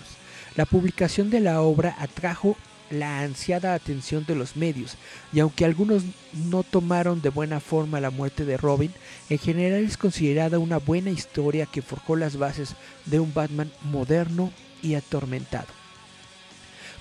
La 0.55 0.65
publicación 0.65 1.29
de 1.29 1.41
la 1.41 1.61
obra 1.61 1.97
atrajo 1.99 2.57
la 2.89 3.19
ansiada 3.19 3.75
atención 3.75 4.25
de 4.27 4.37
los 4.37 4.55
medios, 4.55 4.97
y 5.33 5.41
aunque 5.41 5.65
algunos 5.65 6.05
no 6.49 6.63
tomaron 6.63 7.21
de 7.21 7.31
buena 7.31 7.59
forma 7.59 7.99
la 7.99 8.11
muerte 8.11 8.45
de 8.45 8.57
Robin, 8.57 8.93
en 9.29 9.39
general 9.39 9.83
es 9.83 9.97
considerada 9.97 10.61
una 10.61 10.79
buena 10.79 11.11
historia 11.11 11.67
que 11.67 11.83
forjó 11.83 12.15
las 12.15 12.37
bases 12.37 12.77
de 13.05 13.19
un 13.19 13.35
Batman 13.35 13.73
moderno 13.83 14.53
y 14.83 14.95
atormentado. 14.95 15.82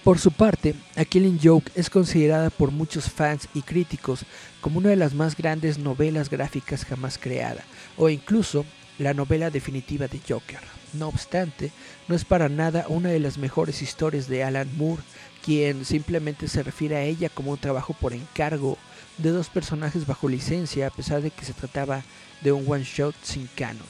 Por 0.03 0.17
su 0.17 0.31
parte, 0.31 0.73
A 0.95 1.05
Killing 1.05 1.39
Joke 1.41 1.71
es 1.75 1.91
considerada 1.91 2.49
por 2.49 2.71
muchos 2.71 3.11
fans 3.11 3.47
y 3.53 3.61
críticos 3.61 4.25
como 4.59 4.79
una 4.79 4.89
de 4.89 4.95
las 4.95 5.13
más 5.13 5.37
grandes 5.37 5.77
novelas 5.77 6.27
gráficas 6.27 6.85
jamás 6.85 7.19
creada, 7.19 7.63
o 7.97 8.09
incluso 8.09 8.65
la 8.97 9.13
novela 9.13 9.51
definitiva 9.51 10.07
de 10.07 10.19
Joker. 10.27 10.59
No 10.93 11.07
obstante, 11.07 11.71
no 12.07 12.15
es 12.15 12.25
para 12.25 12.49
nada 12.49 12.85
una 12.87 13.09
de 13.09 13.19
las 13.19 13.37
mejores 13.37 13.83
historias 13.83 14.27
de 14.27 14.43
Alan 14.43 14.75
Moore, 14.75 15.03
quien 15.45 15.85
simplemente 15.85 16.47
se 16.47 16.63
refiere 16.63 16.95
a 16.95 17.03
ella 17.03 17.29
como 17.29 17.51
un 17.51 17.59
trabajo 17.59 17.93
por 17.93 18.13
encargo 18.13 18.79
de 19.19 19.29
dos 19.29 19.49
personajes 19.49 20.07
bajo 20.07 20.27
licencia, 20.27 20.87
a 20.87 20.91
pesar 20.91 21.21
de 21.21 21.29
que 21.29 21.45
se 21.45 21.53
trataba 21.53 22.03
de 22.41 22.51
un 22.51 22.65
one 22.67 22.83
shot 22.83 23.15
sin 23.21 23.47
canon. 23.55 23.85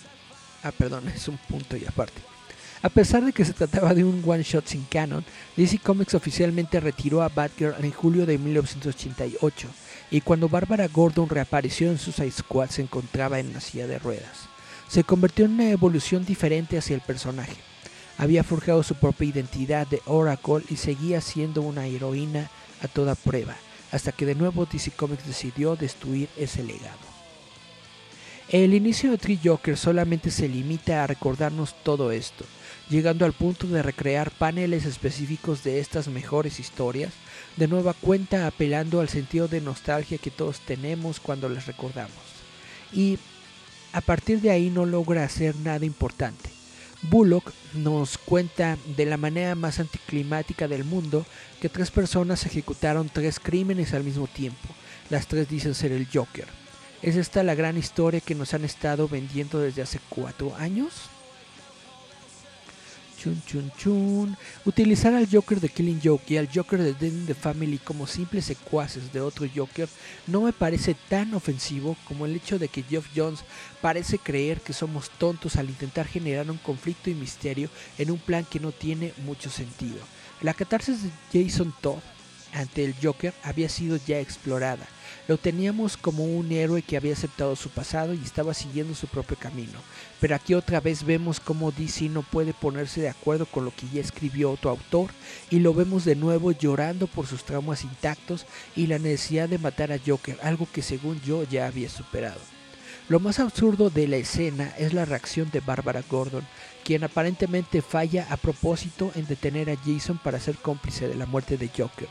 Ah, 0.62 0.74
perdón, 0.74 1.08
es 1.16 1.30
un 1.30 1.38
punto 1.38 1.78
y 1.78 1.86
aparte. 1.86 2.22
A 2.84 2.90
pesar 2.90 3.24
de 3.24 3.32
que 3.32 3.46
se 3.46 3.54
trataba 3.54 3.94
de 3.94 4.04
un 4.04 4.24
one 4.26 4.42
shot 4.42 4.66
sin 4.66 4.86
canon, 4.86 5.24
DC 5.56 5.78
Comics 5.78 6.16
oficialmente 6.16 6.80
retiró 6.80 7.22
a 7.22 7.30
Batgirl 7.30 7.76
en 7.84 7.92
julio 7.92 8.26
de 8.26 8.40
1988, 8.40 9.68
y 10.10 10.22
cuando 10.22 10.50
Barbara 10.50 10.88
Gordon 10.88 11.30
reapareció 11.30 11.92
en 11.92 12.00
Suicide 12.00 12.32
Squad 12.32 12.70
se 12.72 12.82
encontraba 12.82 13.40
en 13.40 13.50
una 13.50 13.62
silla 13.62 13.86
de 13.86 14.00
ruedas. 14.00 14.48
Se 14.88 15.04
convirtió 15.04 15.46
en 15.46 15.52
una 15.52 15.70
evolución 15.70 16.26
diferente 16.26 16.76
hacia 16.76 16.96
el 16.96 17.02
personaje. 17.02 17.56
Había 18.18 18.44
forjado 18.44 18.82
su 18.82 18.96
propia 18.96 19.30
identidad 19.30 19.86
de 19.86 20.02
Oracle 20.06 20.64
y 20.68 20.78
seguía 20.78 21.22
siendo 21.22 21.62
una 21.62 21.86
heroína 21.86 22.50
a 22.82 22.88
toda 22.88 23.14
prueba, 23.14 23.56
hasta 23.92 24.12
que 24.12 24.26
de 24.26 24.34
nuevo 24.34 24.66
DC 24.66 24.90
Comics 24.92 25.28
decidió 25.28 25.76
destruir 25.76 26.30
ese 26.36 26.64
legado. 26.64 27.12
El 28.50 28.74
inicio 28.74 29.12
de 29.12 29.18
Tree 29.18 29.40
Joker 29.42 29.78
solamente 29.78 30.32
se 30.32 30.50
limita 30.50 31.04
a 31.04 31.08
recordarnos 31.08 31.76
todo 31.84 32.12
esto, 32.12 32.44
llegando 32.90 33.26
al 33.26 33.34
punto 33.34 33.68
de 33.68 33.82
recrear 33.82 34.32
paneles 34.32 34.86
específicos 34.86 35.64
de 35.64 35.80
estas 35.80 36.08
mejores 36.08 36.60
historias, 36.60 37.14
de 37.58 37.68
nueva 37.68 37.94
cuenta 37.94 38.48
apelando 38.48 39.00
al 39.00 39.10
sentido 39.10 39.48
de 39.48 39.62
nostalgia 39.62 40.18
que 40.18 40.32
todos 40.32 40.60
tenemos 40.60 41.20
cuando 41.20 41.50
las 41.50 41.68
recordamos. 41.68 42.18
Y 42.94 43.18
a 43.94 44.02
partir 44.02 44.42
de 44.42 44.52
ahí 44.52 44.70
no 44.70 44.86
logra 44.86 45.24
hacer 45.24 45.56
nada 45.58 45.86
importante. 45.86 46.50
Bullock 47.04 47.52
nos 47.74 48.18
cuenta 48.18 48.78
de 48.96 49.06
la 49.06 49.18
manera 49.18 49.56
más 49.56 49.80
anticlimática 49.80 50.68
del 50.68 50.84
mundo 50.84 51.26
que 51.60 51.70
tres 51.70 51.90
personas 51.90 52.46
ejecutaron 52.46 53.10
tres 53.10 53.40
crímenes 53.40 53.94
al 53.94 54.04
mismo 54.04 54.28
tiempo. 54.28 54.68
Las 55.10 55.28
tres 55.28 55.50
dicen 55.50 55.74
ser 55.74 55.92
el 55.92 56.08
Joker. 56.14 56.48
¿Es 57.02 57.16
esta 57.16 57.42
la 57.42 57.56
gran 57.56 57.78
historia 57.78 58.22
que 58.22 58.36
nos 58.36 58.54
han 58.54 58.64
estado 58.64 59.08
vendiendo 59.08 59.60
desde 59.60 59.82
hace 59.82 60.00
cuatro 60.10 60.56
años? 60.56 61.11
Chun 63.22 63.40
chun 63.46 63.72
chun. 63.78 64.38
Utilizar 64.66 65.14
al 65.14 65.28
Joker 65.32 65.60
de 65.60 65.70
Killing 65.70 66.02
Joke 66.04 66.34
y 66.34 66.38
al 66.38 66.50
Joker 66.52 66.82
de 66.82 66.94
Dead 66.94 67.12
in 67.12 67.28
the 67.28 67.36
Family 67.36 67.78
como 67.78 68.08
simples 68.08 68.46
secuaces 68.46 69.14
de 69.14 69.22
otro 69.22 69.46
Joker 69.56 69.88
no 70.26 70.42
me 70.42 70.54
parece 70.54 70.96
tan 71.08 71.36
ofensivo 71.36 71.96
como 72.08 72.26
el 72.26 72.36
hecho 72.36 72.58
de 72.58 72.68
que 72.68 72.82
Geoff 72.82 73.06
Jones 73.16 73.42
parece 73.80 74.18
creer 74.18 74.60
que 74.62 74.74
somos 74.74 75.12
tontos 75.12 75.56
al 75.56 75.70
intentar 75.70 76.08
generar 76.08 76.50
un 76.50 76.58
conflicto 76.58 77.12
y 77.12 77.14
misterio 77.14 77.70
en 78.00 78.10
un 78.10 78.18
plan 78.18 78.44
que 78.44 78.60
no 78.60 78.72
tiene 78.72 79.14
mucho 79.24 79.52
sentido. 79.52 80.00
La 80.42 80.56
catarsis 80.56 81.04
de 81.04 81.12
Jason 81.32 81.76
Todd 81.80 82.00
ante 82.54 82.84
el 82.84 82.96
Joker 83.04 83.36
había 83.44 83.70
sido 83.70 83.98
ya 83.98 84.20
explorada 84.20 84.88
lo 85.28 85.38
teníamos 85.38 85.98
como 85.98 86.24
un 86.24 86.52
héroe 86.52 86.82
que 86.82 86.98
había 86.98 87.14
aceptado 87.14 87.56
su 87.56 87.70
pasado 87.70 88.14
y 88.14 88.22
estaba 88.24 88.54
siguiendo 88.54 88.96
su 88.96 89.08
propio 89.08 89.38
camino. 89.38 89.80
Pero 90.20 90.36
aquí 90.36 90.54
otra 90.54 90.80
vez 90.80 91.04
vemos 91.04 91.40
cómo 91.40 91.72
DC 91.72 92.10
no 92.10 92.22
puede 92.22 92.54
ponerse 92.54 93.02
de 93.02 93.10
acuerdo 93.10 93.46
con 93.46 93.66
lo 93.66 93.72
que 93.76 93.88
ya 93.94 94.02
escribió 94.02 94.52
otro 94.52 94.72
autor 94.72 95.12
y 95.50 95.60
lo 95.60 95.74
vemos 95.74 96.06
de 96.06 96.16
nuevo 96.16 96.52
llorando 96.52 97.08
por 97.08 97.28
sus 97.28 97.44
traumas 97.44 97.84
intactos 97.84 98.46
y 98.76 98.88
la 98.88 99.00
necesidad 99.00 99.50
de 99.50 99.58
matar 99.58 99.92
a 99.92 100.00
Joker, 100.06 100.38
algo 100.44 100.68
que 100.72 100.82
según 100.82 101.22
yo 101.22 101.44
ya 101.44 101.68
había 101.68 101.90
superado. 101.90 102.40
Lo 103.10 103.20
más 103.20 103.40
absurdo 103.40 103.90
de 103.90 104.08
la 104.08 104.18
escena 104.18 104.74
es 104.78 104.94
la 104.94 105.06
reacción 105.06 105.50
de 105.52 105.60
Barbara 105.60 106.04
Gordon, 106.10 106.48
quien 106.84 107.04
aparentemente 107.04 107.82
falla 107.82 108.26
a 108.30 108.38
propósito 108.38 109.12
en 109.16 109.28
detener 109.28 109.70
a 109.70 109.76
Jason 109.76 110.18
para 110.18 110.40
ser 110.40 110.56
cómplice 110.56 111.08
de 111.08 111.16
la 111.16 111.26
muerte 111.26 111.58
de 111.58 111.68
Joker. 111.68 112.08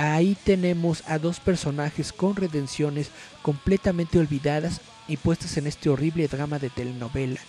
Ahí 0.00 0.36
tenemos 0.44 1.02
a 1.08 1.18
dos 1.18 1.40
personajes 1.40 2.12
con 2.12 2.36
redenciones 2.36 3.10
completamente 3.42 4.20
olvidadas 4.20 4.80
y 5.08 5.16
puestas 5.16 5.56
en 5.56 5.66
este 5.66 5.90
horrible 5.90 6.28
drama 6.28 6.60
de 6.60 6.70
telenovela, 6.70 7.40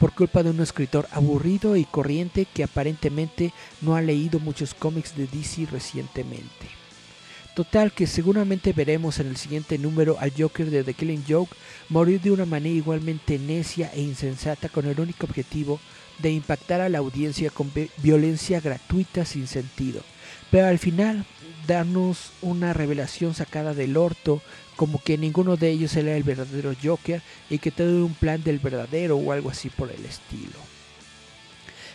por 0.00 0.14
culpa 0.14 0.42
de 0.42 0.48
un 0.48 0.60
escritor 0.60 1.06
aburrido 1.12 1.76
y 1.76 1.84
corriente 1.84 2.46
que 2.46 2.64
aparentemente 2.64 3.52
no 3.82 3.94
ha 3.94 4.00
leído 4.00 4.40
muchos 4.40 4.72
cómics 4.72 5.14
de 5.18 5.26
DC 5.26 5.66
recientemente. 5.70 6.66
Total 7.54 7.92
que 7.92 8.06
seguramente 8.06 8.72
veremos 8.72 9.20
en 9.20 9.26
el 9.26 9.36
siguiente 9.36 9.76
número 9.76 10.16
al 10.18 10.32
Joker 10.34 10.70
de 10.70 10.84
The 10.84 10.94
Killing 10.94 11.24
Joke 11.28 11.54
morir 11.90 12.22
de 12.22 12.30
una 12.30 12.46
manera 12.46 12.74
igualmente 12.74 13.38
necia 13.38 13.90
e 13.92 14.00
insensata 14.00 14.70
con 14.70 14.86
el 14.86 14.98
único 14.98 15.26
objetivo 15.26 15.78
de 16.20 16.32
impactar 16.32 16.80
a 16.80 16.88
la 16.88 16.98
audiencia 16.98 17.50
con 17.50 17.70
violencia 17.98 18.60
gratuita 18.60 19.26
sin 19.26 19.46
sentido. 19.46 20.00
Pero 20.50 20.68
al 20.68 20.78
final 20.78 21.26
darnos 21.68 22.32
una 22.42 22.72
revelación 22.72 23.34
sacada 23.34 23.74
del 23.74 23.96
orto, 23.96 24.42
como 24.74 25.00
que 25.00 25.18
ninguno 25.18 25.56
de 25.56 25.70
ellos 25.70 25.94
era 25.94 26.16
el 26.16 26.24
verdadero 26.24 26.72
Joker 26.82 27.22
y 27.50 27.58
que 27.58 27.70
todo 27.70 27.88
era 27.88 28.04
un 28.04 28.14
plan 28.14 28.42
del 28.42 28.58
verdadero 28.58 29.16
o 29.16 29.30
algo 29.30 29.50
así 29.50 29.68
por 29.68 29.92
el 29.92 30.04
estilo. 30.04 30.58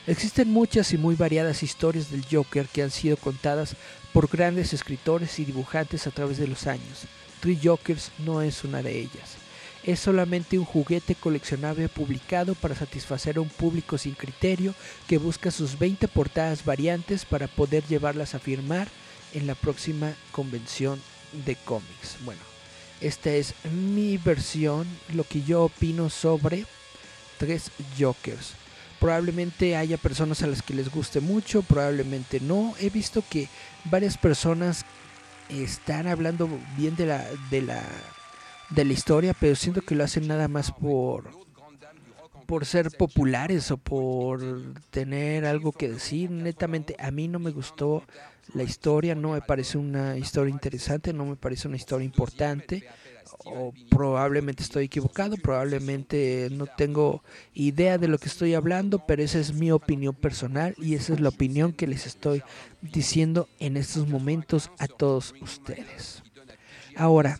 Existen 0.05 0.51
muchas 0.51 0.93
y 0.93 0.97
muy 0.97 1.15
variadas 1.15 1.63
historias 1.63 2.11
del 2.11 2.25
Joker 2.29 2.67
que 2.67 2.83
han 2.83 2.91
sido 2.91 3.17
contadas 3.17 3.75
por 4.13 4.29
grandes 4.29 4.73
escritores 4.73 5.39
y 5.39 5.45
dibujantes 5.45 6.05
a 6.05 6.11
través 6.11 6.37
de 6.37 6.47
los 6.47 6.67
años. 6.67 7.07
Three 7.39 7.59
Jokers 7.61 8.11
no 8.19 8.41
es 8.41 8.63
una 8.63 8.83
de 8.83 8.99
ellas. 8.99 9.37
Es 9.83 9.99
solamente 9.99 10.59
un 10.59 10.65
juguete 10.65 11.15
coleccionable 11.15 11.89
publicado 11.89 12.53
para 12.53 12.75
satisfacer 12.75 13.37
a 13.37 13.41
un 13.41 13.49
público 13.49 13.97
sin 13.97 14.13
criterio 14.13 14.75
que 15.07 15.17
busca 15.17 15.51
sus 15.51 15.79
20 15.79 16.07
portadas 16.09 16.63
variantes 16.63 17.25
para 17.25 17.47
poder 17.47 17.83
llevarlas 17.87 18.35
a 18.35 18.39
firmar 18.39 18.87
en 19.33 19.47
la 19.47 19.55
próxima 19.55 20.13
convención 20.31 21.01
de 21.45 21.55
cómics. 21.55 22.17
Bueno, 22.23 22.41
esta 23.01 23.31
es 23.31 23.53
mi 23.71 24.17
versión, 24.17 24.87
lo 25.13 25.23
que 25.23 25.41
yo 25.43 25.63
opino 25.63 26.09
sobre 26.09 26.65
tres 27.37 27.71
Jokers. 27.99 28.53
Probablemente 28.99 29.75
haya 29.75 29.97
personas 29.97 30.41
a 30.43 30.47
las 30.47 30.61
que 30.61 30.73
les 30.73 30.89
guste 30.89 31.19
mucho, 31.19 31.61
probablemente 31.61 32.39
no. 32.39 32.73
He 32.79 32.89
visto 32.89 33.23
que 33.29 33.49
varias 33.85 34.17
personas 34.17 34.85
están 35.49 36.07
hablando 36.07 36.49
bien 36.77 36.95
de 36.95 37.07
la 37.07 37.25
de 37.49 37.61
la 37.61 37.83
de 38.69 38.85
la 38.85 38.93
historia, 38.93 39.35
pero 39.37 39.55
siento 39.55 39.81
que 39.81 39.95
lo 39.95 40.03
hacen 40.03 40.27
nada 40.27 40.47
más 40.47 40.71
por 40.71 41.29
por 42.45 42.65
ser 42.65 42.91
populares 42.91 43.71
o 43.71 43.77
por 43.77 44.41
tener 44.89 45.45
algo 45.45 45.71
que 45.71 45.89
decir. 45.89 46.31
Netamente 46.31 46.95
a 46.99 47.11
mí 47.11 47.27
no 47.27 47.39
me 47.39 47.51
gustó 47.51 48.03
la 48.53 48.63
historia 48.63 49.15
no 49.15 49.31
me 49.31 49.41
parece 49.41 49.77
una 49.77 50.17
historia 50.17 50.51
interesante, 50.51 51.13
no 51.13 51.25
me 51.25 51.35
parece 51.35 51.67
una 51.67 51.77
historia 51.77 52.05
importante, 52.05 52.83
o 53.45 53.73
probablemente 53.89 54.63
estoy 54.63 54.85
equivocado, 54.85 55.37
probablemente 55.37 56.49
no 56.51 56.67
tengo 56.67 57.23
idea 57.53 57.97
de 57.97 58.07
lo 58.07 58.17
que 58.17 58.27
estoy 58.27 58.53
hablando, 58.53 59.05
pero 59.05 59.23
esa 59.23 59.39
es 59.39 59.53
mi 59.53 59.71
opinión 59.71 60.13
personal 60.13 60.75
y 60.77 60.95
esa 60.95 61.13
es 61.13 61.19
la 61.19 61.29
opinión 61.29 61.73
que 61.73 61.87
les 61.87 62.05
estoy 62.05 62.43
diciendo 62.81 63.47
en 63.59 63.77
estos 63.77 64.07
momentos 64.07 64.69
a 64.77 64.87
todos 64.87 65.33
ustedes. 65.41 66.23
Ahora, 66.95 67.39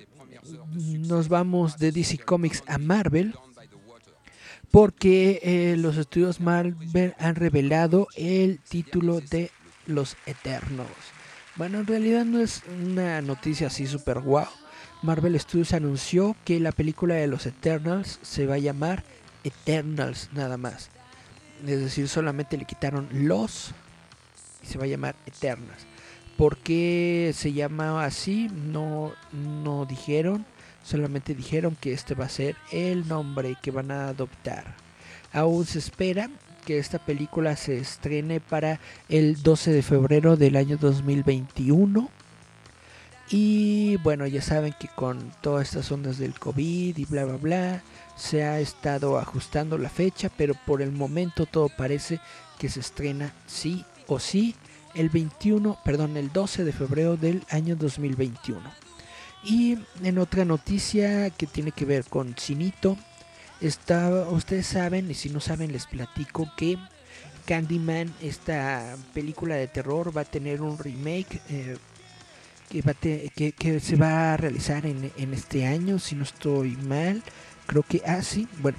nos 0.74 1.30
vamos 1.30 1.78
de 1.78 1.92
DC 1.92 2.18
Comics 2.20 2.64
a 2.68 2.78
Marvel 2.78 3.36
porque 4.72 5.40
eh, 5.44 5.76
los 5.78 5.98
estudios 5.98 6.40
Marvel 6.40 7.14
han 7.20 7.36
revelado 7.36 8.08
el 8.16 8.60
título 8.60 9.22
de 9.22 9.52
los 9.86 10.16
Eternos. 10.26 10.88
Bueno, 11.56 11.80
en 11.80 11.88
realidad 11.88 12.26
no 12.26 12.40
es 12.40 12.64
una 12.82 13.22
noticia 13.22 13.68
así 13.68 13.86
super 13.86 14.20
guau. 14.20 14.48
Marvel 15.04 15.40
Studios 15.40 15.74
anunció 15.74 16.36
que 16.46 16.60
la 16.60 16.72
película 16.72 17.16
de 17.16 17.28
los 17.28 17.46
Eternals 17.46 18.20
se 18.22 18.46
va 18.46 18.56
a 18.56 18.60
llamar 18.60 19.04
Eternals 19.44 20.30
nada 20.34 20.58
más. 20.58 20.90
Es 21.66 21.80
decir, 21.80 22.08
solamente 22.08 22.58
le 22.58 22.66
quitaron 22.66 23.08
los 23.12 23.72
y 24.64 24.68
se 24.68 24.78
va 24.78 24.86
a 24.86 24.88
llamar 24.88 25.16
Eternals. 25.26 25.86
¿Por 26.38 26.58
qué 26.58 27.32
se 27.36 27.54
llama 27.54 28.04
así? 28.04 28.50
No, 28.50 29.14
no 29.32 29.86
dijeron. 29.86 30.46
Solamente 30.84 31.36
dijeron 31.36 31.78
que 31.80 31.94
este 31.94 32.16
va 32.16 32.26
a 32.26 32.30
ser 32.30 32.56
el 32.72 33.08
nombre 33.08 33.56
que 33.62 33.72
van 33.72 33.92
a 33.92 34.08
adoptar. 34.08 34.76
Aún 35.32 35.66
se 35.66 35.80
espera 35.80 36.30
que 36.66 36.78
esta 36.78 37.00
película 37.00 37.56
se 37.56 37.78
estrene 37.78 38.40
para 38.40 38.80
el 39.10 39.42
12 39.42 39.72
de 39.72 39.82
febrero 39.82 40.38
del 40.38 40.56
año 40.56 40.78
2021. 40.78 42.10
Y 43.30 43.98
bueno, 43.98 44.28
ya 44.28 44.42
saben 44.42 44.76
que 44.80 44.88
con 44.88 45.32
todas 45.42 45.70
estas 45.70 45.92
ondas 45.92 46.18
del 46.18 46.40
COVID 46.40 46.98
y 46.98 47.06
bla 47.06 47.26
bla 47.26 47.38
bla, 47.38 47.84
se 48.16 48.44
ha 48.44 48.60
estado 48.60 49.18
ajustando 49.18 49.78
la 49.78 49.90
fecha, 49.90 50.30
pero 50.36 50.54
por 50.66 50.82
el 50.82 50.92
momento 50.92 51.46
todo 51.46 51.70
parece 51.70 52.20
que 52.60 52.70
se 52.70 52.80
estrena 52.80 53.34
sí 53.48 53.86
o 54.08 54.20
sí 54.20 54.56
el 54.94 55.10
21, 55.10 55.78
perdón, 55.84 56.18
el 56.18 56.32
12 56.32 56.64
de 56.64 56.72
febrero 56.72 57.18
del 57.18 57.44
año 57.50 57.76
2021. 57.76 58.62
Y 59.44 59.78
en 60.04 60.18
otra 60.20 60.46
noticia 60.46 61.30
que 61.32 61.48
tiene 61.48 61.72
que 61.72 61.86
ver 61.86 62.06
con 62.06 62.36
Cinito, 62.40 62.98
ustedes 64.32 64.68
saben, 64.68 65.10
y 65.10 65.14
si 65.14 65.30
no 65.30 65.40
saben 65.40 65.72
les 65.72 65.86
platico 65.86 66.52
que 66.58 66.78
Candyman, 67.46 68.14
esta 68.22 68.96
película 69.14 69.56
de 69.56 69.68
terror, 69.68 70.16
va 70.16 70.22
a 70.22 70.26
tener 70.26 70.62
un 70.62 70.78
remake 70.78 71.42
eh, 71.50 71.78
que, 73.36 73.52
que, 73.52 73.80
se 73.80 73.96
va 73.96 74.34
a 74.34 74.38
realizar 74.38 74.86
en, 74.86 75.12
en, 75.18 75.34
este 75.34 75.66
año, 75.66 76.00
si 76.00 76.16
no 76.16 76.24
estoy 76.24 76.72
mal. 76.78 77.22
Creo 77.66 77.84
que 77.84 78.02
así, 78.06 78.48
ah, 78.50 78.56
bueno, 78.62 78.78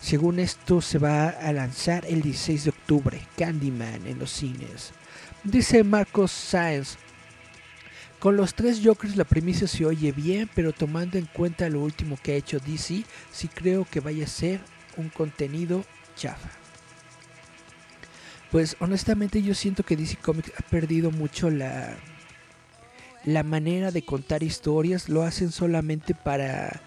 según 0.00 0.38
esto 0.38 0.80
se 0.80 0.98
va 0.98 1.28
a 1.28 1.52
lanzar 1.52 2.04
el 2.06 2.22
16 2.22 2.64
de 2.64 2.70
octubre, 2.70 3.20
Candyman 3.36 4.06
en 4.06 4.18
los 4.18 4.30
cines. 4.30 4.92
Dice 5.44 5.84
Marcos 5.84 6.32
Sáenz, 6.32 6.96
con 8.18 8.36
los 8.36 8.54
tres 8.54 8.80
Jokers 8.82 9.16
la 9.16 9.24
premisa 9.24 9.66
se 9.66 9.84
oye 9.86 10.12
bien, 10.12 10.50
pero 10.54 10.72
tomando 10.72 11.18
en 11.18 11.26
cuenta 11.26 11.68
lo 11.68 11.80
último 11.80 12.18
que 12.22 12.32
ha 12.32 12.36
hecho 12.36 12.58
DC, 12.58 13.04
sí 13.32 13.48
creo 13.48 13.84
que 13.84 14.00
vaya 14.00 14.24
a 14.24 14.28
ser 14.28 14.60
un 14.96 15.08
contenido 15.08 15.84
chafa. 16.16 16.50
Pues 18.50 18.76
honestamente 18.80 19.42
yo 19.42 19.54
siento 19.54 19.82
que 19.82 19.96
DC 19.96 20.16
Comics 20.16 20.52
ha 20.58 20.62
perdido 20.68 21.10
mucho 21.10 21.50
la, 21.50 21.96
la 23.24 23.42
manera 23.42 23.90
de 23.90 24.02
contar 24.02 24.42
historias, 24.42 25.08
lo 25.08 25.22
hacen 25.22 25.52
solamente 25.52 26.14
para 26.14 26.80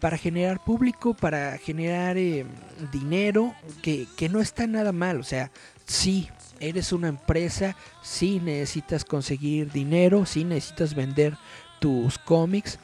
para 0.00 0.18
generar 0.18 0.62
público, 0.62 1.14
para 1.14 1.58
generar 1.58 2.18
eh, 2.18 2.44
dinero, 2.92 3.54
que, 3.82 4.06
que 4.16 4.28
no 4.28 4.40
está 4.40 4.66
nada 4.66 4.92
mal. 4.92 5.20
O 5.20 5.24
sea, 5.24 5.50
sí, 5.86 6.28
eres 6.60 6.92
una 6.92 7.08
empresa, 7.08 7.76
sí 8.02 8.40
necesitas 8.42 9.04
conseguir 9.04 9.70
dinero, 9.72 10.26
sí 10.26 10.44
necesitas 10.44 10.94
vender 10.94 11.36
tus 11.80 12.18
cómics, 12.18 12.78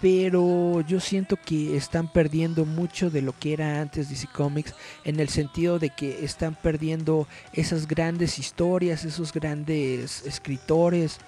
pero 0.00 0.80
yo 0.82 1.00
siento 1.00 1.36
que 1.36 1.76
están 1.76 2.12
perdiendo 2.12 2.64
mucho 2.64 3.10
de 3.10 3.22
lo 3.22 3.36
que 3.36 3.52
era 3.52 3.80
antes 3.80 4.08
DC 4.08 4.28
Comics 4.32 4.74
en 5.04 5.18
el 5.18 5.28
sentido 5.28 5.78
de 5.78 5.90
que 5.90 6.24
están 6.24 6.54
perdiendo 6.54 7.26
esas 7.52 7.88
grandes 7.88 8.38
historias, 8.38 9.04
esos 9.04 9.32
grandes 9.32 10.24
escritores, 10.24 11.18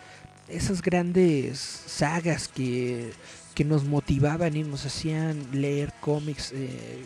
esas 0.48 0.82
grandes 0.82 1.58
sagas 1.58 2.48
que, 2.48 3.12
que 3.54 3.64
nos 3.64 3.84
motivaban 3.84 4.56
y 4.56 4.62
nos 4.62 4.86
hacían 4.86 5.48
leer 5.52 5.92
cómics 6.00 6.52
eh, 6.52 7.04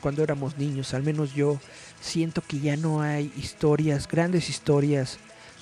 cuando, 0.00 0.22
éramos 0.22 0.58
niños. 0.58 0.92
Al 0.94 1.02
menos 1.02 1.34
yo 1.34 1.58
siento 2.00 2.42
que 2.42 2.60
ya 2.60 2.76
no 2.76 3.00
hay 3.00 3.32
historias, 3.36 4.06
grandes 4.06 4.50
historias 4.50 5.18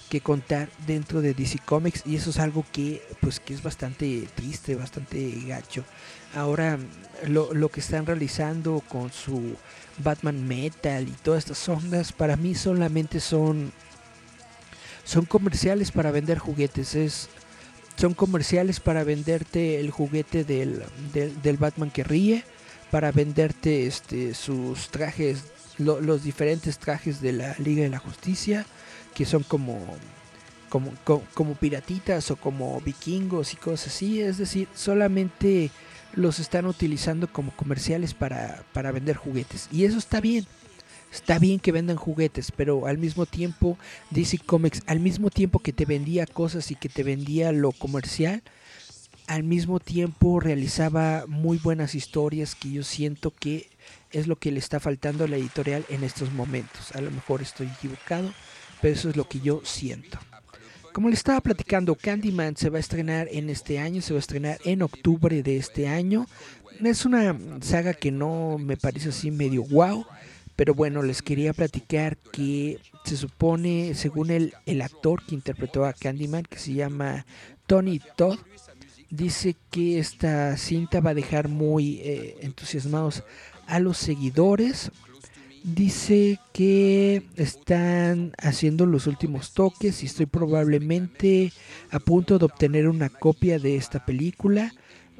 que 0.09 0.21
contar 0.21 0.69
dentro 0.87 1.23
de 1.23 1.35
DC 1.35 1.61
Comics 1.65 2.03
y 2.05 2.17
eso 2.17 2.31
es 2.31 2.39
algo 2.39 2.65
que 2.73 3.03
pues 3.21 3.41
que 3.41 3.55
es 3.55 3.63
bastante 3.63 4.29
triste, 4.35 4.75
bastante 4.75 5.43
gacho. 5.47 5.85
Ahora 6.35 6.79
lo, 7.27 7.69
que 7.69 7.81
están 7.81 8.07
realizando 8.07 8.83
con 8.89 9.13
su 9.13 9.57
Batman 9.99 10.47
Metal 10.47 11.09
y 11.09 11.13
todas 11.23 11.45
estas 11.45 11.69
ondas 11.69 12.13
para 12.13 12.37
mí 12.37 12.55
solamente 12.55 13.21
son 13.21 13.73
son 15.05 15.27
comerciales 15.27 15.93
para 15.93 16.11
vender 16.11 16.39
juguetes, 16.39 16.95
es 16.95 17.29
son 17.97 18.15
comerciales 18.15 18.81
para 18.81 19.05
venderte 19.05 19.79
el 19.79 19.91
juguete 19.91 20.45
del, 20.45 20.83
del 21.13 21.57
Batman 21.57 21.91
que 21.91 22.03
ríe 22.03 22.45
para 22.95 23.11
venderte 23.11 23.89
este, 23.89 24.35
sus 24.35 24.89
trajes, 24.89 25.47
los 25.79 26.23
diferentes 26.23 26.79
trajes 26.79 27.21
de 27.21 27.33
la 27.33 27.57
Liga 27.59 27.83
de 27.83 27.89
la 27.89 27.99
Justicia, 27.99 28.67
que 29.17 29.25
son 29.25 29.43
como, 29.43 29.85
como, 30.69 30.93
como, 31.35 31.55
piratitas 31.57 32.31
o 32.31 32.37
como 32.37 32.81
vikingos 32.83 33.53
y 33.53 33.57
cosas 33.57 33.89
así. 33.89 34.21
Es 34.21 34.39
decir, 34.39 34.69
solamente 34.77 35.73
los 36.13 36.39
están 36.39 36.67
utilizando 36.67 37.27
como 37.27 37.51
comerciales 37.57 38.15
para, 38.15 38.63
para 38.73 38.93
vender 38.93 39.17
juguetes. 39.17 39.69
Y 39.73 39.87
eso 39.87 39.99
está 39.99 40.21
bien. 40.21 40.47
Está 41.13 41.41
bien 41.41 41.59
que 41.59 41.73
vendan 41.73 41.97
juguetes, 41.97 42.53
pero 42.53 42.87
al 42.87 42.99
mismo 42.99 43.27
tiempo 43.27 43.77
DC 44.11 44.39
Comics, 44.47 44.83
al 44.87 45.01
mismo 45.01 45.31
tiempo 45.31 45.59
que 45.59 45.73
te 45.73 45.85
vendía 45.85 46.27
cosas 46.27 46.71
y 46.71 46.77
que 46.77 46.89
te 46.89 47.03
vendía 47.03 47.51
lo 47.51 47.73
comercial, 47.73 48.45
al 49.27 49.43
mismo 49.43 49.81
tiempo 49.81 50.41
realizaba 50.41 51.25
muy 51.27 51.59
buenas 51.59 51.95
historias 51.95 52.55
que 52.55 52.71
yo 52.71 52.83
siento 52.83 53.31
que 53.31 53.69
es 54.13 54.27
lo 54.27 54.37
que 54.37 54.53
le 54.53 54.59
está 54.59 54.81
faltando 54.81 55.25
a 55.25 55.29
la 55.29 55.37
editorial 55.37 55.85
en 55.89 56.05
estos 56.05 56.33
momentos. 56.33 56.93
A 56.93 57.01
lo 57.01 57.11
mejor 57.11 57.43
estoy 57.43 57.69
equivocado, 57.69 58.33
pero 58.81 58.95
eso 58.95 59.09
es 59.09 59.17
lo 59.17 59.29
que 59.29 59.41
yo 59.41 59.61
siento. 59.65 60.19
Como 60.93 61.09
le 61.09 61.15
estaba 61.15 61.41
platicando, 61.41 61.97
Candyman 61.97 62.57
se 62.57 62.71
va 62.71 62.77
a 62.77 62.81
estrenar 62.81 63.29
en 63.33 63.51
este 63.51 63.81
año, 63.81 64.01
se 64.01 64.13
va 64.13 64.19
a 64.19 64.21
estrenar 64.21 64.59
en 64.65 64.83
octubre 64.83 65.43
de 65.43 65.57
este 65.57 65.89
año. 65.89 66.27
Es 66.83 67.05
una 67.05 67.37
saga 67.63 67.95
que 67.95 68.13
no 68.13 68.59
me 68.59 68.77
parece 68.77 69.09
así 69.09 69.31
medio 69.33 69.65
wow, 69.65 70.07
pero 70.55 70.75
bueno, 70.75 71.03
les 71.03 71.23
quería 71.23 71.53
platicar 71.53 72.17
que 72.17 72.79
se 73.05 73.17
supone, 73.17 73.95
según 73.95 74.31
el, 74.31 74.55
el 74.67 74.83
actor 74.83 75.25
que 75.25 75.35
interpretó 75.35 75.85
a 75.85 75.93
Candyman, 75.93 76.45
que 76.45 76.59
se 76.59 76.75
llama 76.75 77.27
Tony 77.67 78.01
Todd, 78.17 78.39
dice 79.17 79.57
que 79.71 79.99
esta 79.99 80.57
cinta 80.57 81.01
va 81.01 81.11
a 81.11 81.15
dejar 81.15 81.49
muy 81.49 82.01
eh, 82.01 82.37
entusiasmados 82.41 83.23
a 83.67 83.79
los 83.81 83.97
seguidores. 83.99 84.91
Dice 85.63 86.39
que 86.53 87.23
están 87.37 88.33
haciendo 88.39 88.85
los 88.85 89.07
últimos 89.07 89.53
toques 89.53 90.03
y 90.03 90.07
estoy 90.07 90.27
probablemente 90.27 91.53
a 91.91 91.99
punto 91.99 92.39
de 92.39 92.45
obtener 92.45 92.89
una 92.89 93.09
copia 93.09 93.59
de 93.59 93.77
esta 93.77 94.05
película. 94.05 94.75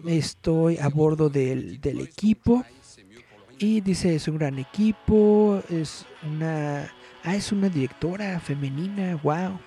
Estoy 0.07 0.77
a 0.79 0.89
bordo 0.89 1.31
del, 1.31 1.81
del 1.81 2.01
equipo. 2.01 2.65
Y 3.59 3.81
dice 3.81 4.15
es 4.15 4.29
un 4.29 4.37
gran 4.37 4.59
equipo. 4.59 5.63
Es 5.71 6.05
una. 6.23 6.93
Ah, 7.23 7.37
es 7.37 7.51
una 7.53 7.71
directora 7.71 8.39
femenina. 8.39 9.19
Wow. 9.23 9.59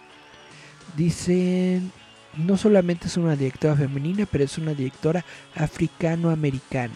Dicen 0.96 1.92
no 2.36 2.58
solamente 2.58 3.08
es 3.08 3.18
una 3.18 3.36
directora 3.36 3.76
femenina, 3.76 4.28
pero 4.30 4.44
es 4.44 4.58
una 4.58 4.74
directora 4.74 5.24
africano-americana. 5.56 6.94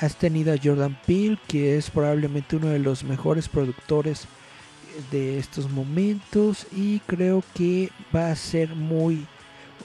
Has 0.00 0.16
tenido 0.16 0.52
a 0.52 0.58
Jordan 0.62 0.98
Peele, 1.06 1.38
que 1.46 1.76
es 1.76 1.90
probablemente 1.90 2.56
uno 2.56 2.68
de 2.68 2.78
los 2.78 3.04
mejores 3.04 3.48
productores 3.48 4.26
de 5.10 5.38
estos 5.38 5.70
momentos 5.70 6.66
y 6.72 7.00
creo 7.00 7.42
que 7.54 7.90
va 8.14 8.30
a 8.30 8.36
ser 8.36 8.74
muy 8.74 9.26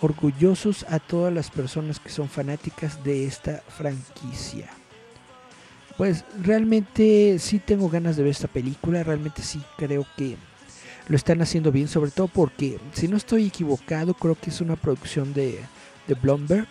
orgullosos 0.02 0.86
a 0.90 1.00
todas 1.00 1.34
las 1.34 1.50
personas 1.50 2.00
que 2.00 2.10
son 2.10 2.30
fanáticas 2.30 3.04
de 3.04 3.26
esta 3.26 3.64
franquicia. 3.68 4.70
Pues 5.98 6.26
realmente 6.42 7.40
sí 7.40 7.60
tengo 7.60 7.90
ganas 7.90 8.16
de 8.18 8.24
ver 8.24 8.32
esta 8.32 8.48
película, 8.48 9.04
realmente 9.04 9.42
sí 9.42 9.62
creo 9.78 10.06
que 10.16 10.38
lo 11.08 11.16
están 11.16 11.42
haciendo 11.42 11.72
bien, 11.72 11.88
sobre 11.88 12.12
todo 12.12 12.28
porque, 12.28 12.80
si 12.94 13.08
no 13.08 13.18
estoy 13.18 13.48
equivocado, 13.48 14.14
creo 14.14 14.36
que 14.36 14.50
es 14.50 14.62
una 14.62 14.76
producción 14.76 15.34
de, 15.34 15.60
de 16.08 16.14
Blumberg. 16.16 16.68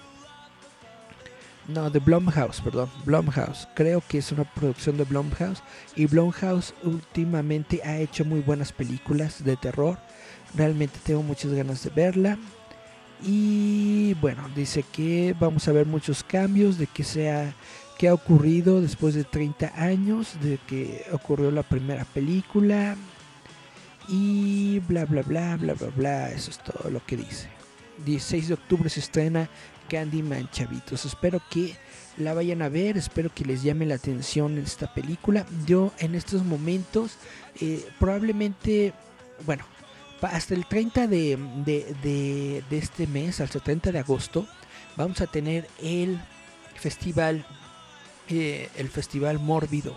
No, 1.69 1.91
de 1.91 1.99
Blumhouse, 1.99 2.61
perdón, 2.61 2.89
Blumhouse. 3.05 3.67
Creo 3.75 4.01
que 4.07 4.19
es 4.19 4.31
una 4.31 4.45
producción 4.45 4.97
de 4.97 5.05
Blumhouse. 5.05 5.63
Y 5.97 6.07
Blumhouse 6.07 6.75
últimamente 6.85 7.81
ha 7.85 7.99
hecho 7.99 8.25
muy 8.25 8.41
buenas 8.41 8.71
películas 8.71 9.43
de 9.43 9.57
terror. 9.57 9.99
Realmente 10.55 11.01
tengo 11.03 11.23
muchas 11.23 11.53
ganas 11.53 11.83
de 11.83 11.91
verla. 11.91 12.39
Y 13.25 14.15
bueno, 14.21 14.49
dice 14.55 14.85
que 14.85 15.35
vamos 15.41 15.67
a 15.67 15.73
ver 15.73 15.87
muchos 15.87 16.23
cambios, 16.23 16.79
de 16.79 16.87
que 16.87 17.03
sea 17.03 17.53
que 17.99 18.09
ha 18.09 18.15
ocurrido 18.15 18.81
después 18.81 19.15
de 19.15 19.25
30 19.25 19.73
años 19.75 20.37
de 20.43 20.59
que 20.69 21.07
ocurrió 21.13 21.51
la 21.51 21.63
primera 21.63 22.05
película 22.05 22.95
y 24.09 24.79
bla 24.81 25.05
bla 25.05 25.23
bla 25.23 25.57
bla 25.57 25.75
bla 25.75 25.89
bla. 25.89 26.31
Eso 26.31 26.51
es 26.51 26.59
todo 26.59 26.91
lo 26.91 27.05
que 27.05 27.17
dice. 27.17 27.49
16 28.05 28.49
de 28.49 28.55
octubre 28.55 28.91
se 28.91 29.01
estrena 29.01 29.49
Candyman, 29.89 30.51
chavitos. 30.51 31.05
Espero 31.05 31.41
que 31.51 31.77
la 32.17 32.35
vayan 32.35 32.63
a 32.63 32.69
ver, 32.69 32.97
espero 32.97 33.33
que 33.33 33.45
les 33.45 33.63
llame 33.63 33.87
la 33.87 33.97
atención 33.97 34.59
esta 34.59 34.93
película. 34.93 35.47
Yo 35.67 35.93
en 35.99 36.15
estos 36.15 36.45
momentos, 36.45 37.19
eh, 37.61 37.87
probablemente, 37.99 38.93
bueno, 39.45 39.65
hasta 40.23 40.55
el 40.55 40.67
30 40.67 41.07
de, 41.07 41.39
de, 41.65 42.63
de, 42.69 42.79
este 42.79 43.07
mes, 43.07 43.41
hasta 43.41 43.59
el 43.59 43.65
30 43.65 43.93
de 43.93 43.99
agosto, 43.99 44.47
vamos 44.97 45.21
a 45.21 45.27
tener 45.27 45.69
el 45.83 46.21
festival, 46.75 47.47
eh, 48.29 48.69
el 48.77 48.89
festival 48.89 49.39
mórbido 49.39 49.97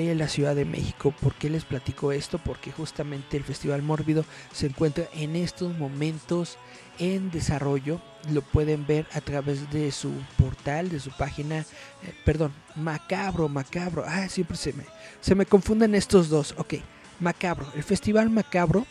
de 0.00 0.14
la 0.14 0.28
Ciudad 0.28 0.54
de 0.54 0.64
México. 0.64 1.14
¿Por 1.20 1.34
qué 1.34 1.50
les 1.50 1.64
platico 1.64 2.12
esto? 2.12 2.38
Porque 2.38 2.72
justamente 2.72 3.36
el 3.36 3.44
Festival 3.44 3.82
Mórbido 3.82 4.24
se 4.52 4.66
encuentra 4.66 5.04
en 5.14 5.36
estos 5.36 5.76
momentos 5.76 6.58
en 6.98 7.30
desarrollo. 7.30 8.00
Lo 8.30 8.42
pueden 8.42 8.86
ver 8.86 9.06
a 9.12 9.20
través 9.20 9.70
de 9.70 9.90
su 9.92 10.12
portal, 10.36 10.88
de 10.88 11.00
su 11.00 11.10
página. 11.10 11.58
Eh, 11.58 12.14
perdón, 12.24 12.52
Macabro, 12.74 13.48
Macabro. 13.48 14.04
Ah, 14.06 14.28
siempre 14.28 14.56
se 14.56 14.72
me, 14.72 14.84
se 15.20 15.34
me 15.34 15.46
confunden 15.46 15.94
estos 15.94 16.28
dos. 16.28 16.54
Ok, 16.58 16.74
Macabro. 17.20 17.66
El 17.74 17.82
Festival 17.82 18.30
Macabro 18.30 18.86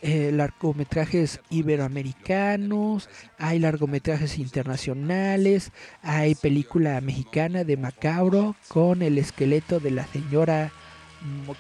eh, 0.03 0.31
largometrajes 0.33 1.41
iberoamericanos, 1.51 3.09
hay 3.39 3.59
largometrajes 3.59 4.39
internacionales, 4.39 5.71
hay 6.03 6.35
película 6.35 7.01
mexicana 7.01 7.65
de 7.65 7.77
Macabro 7.77 8.57
con 8.69 9.03
el 9.03 9.19
esqueleto 9.19 9.81
de 9.81 9.91
la 9.91 10.07
señora, 10.07 10.73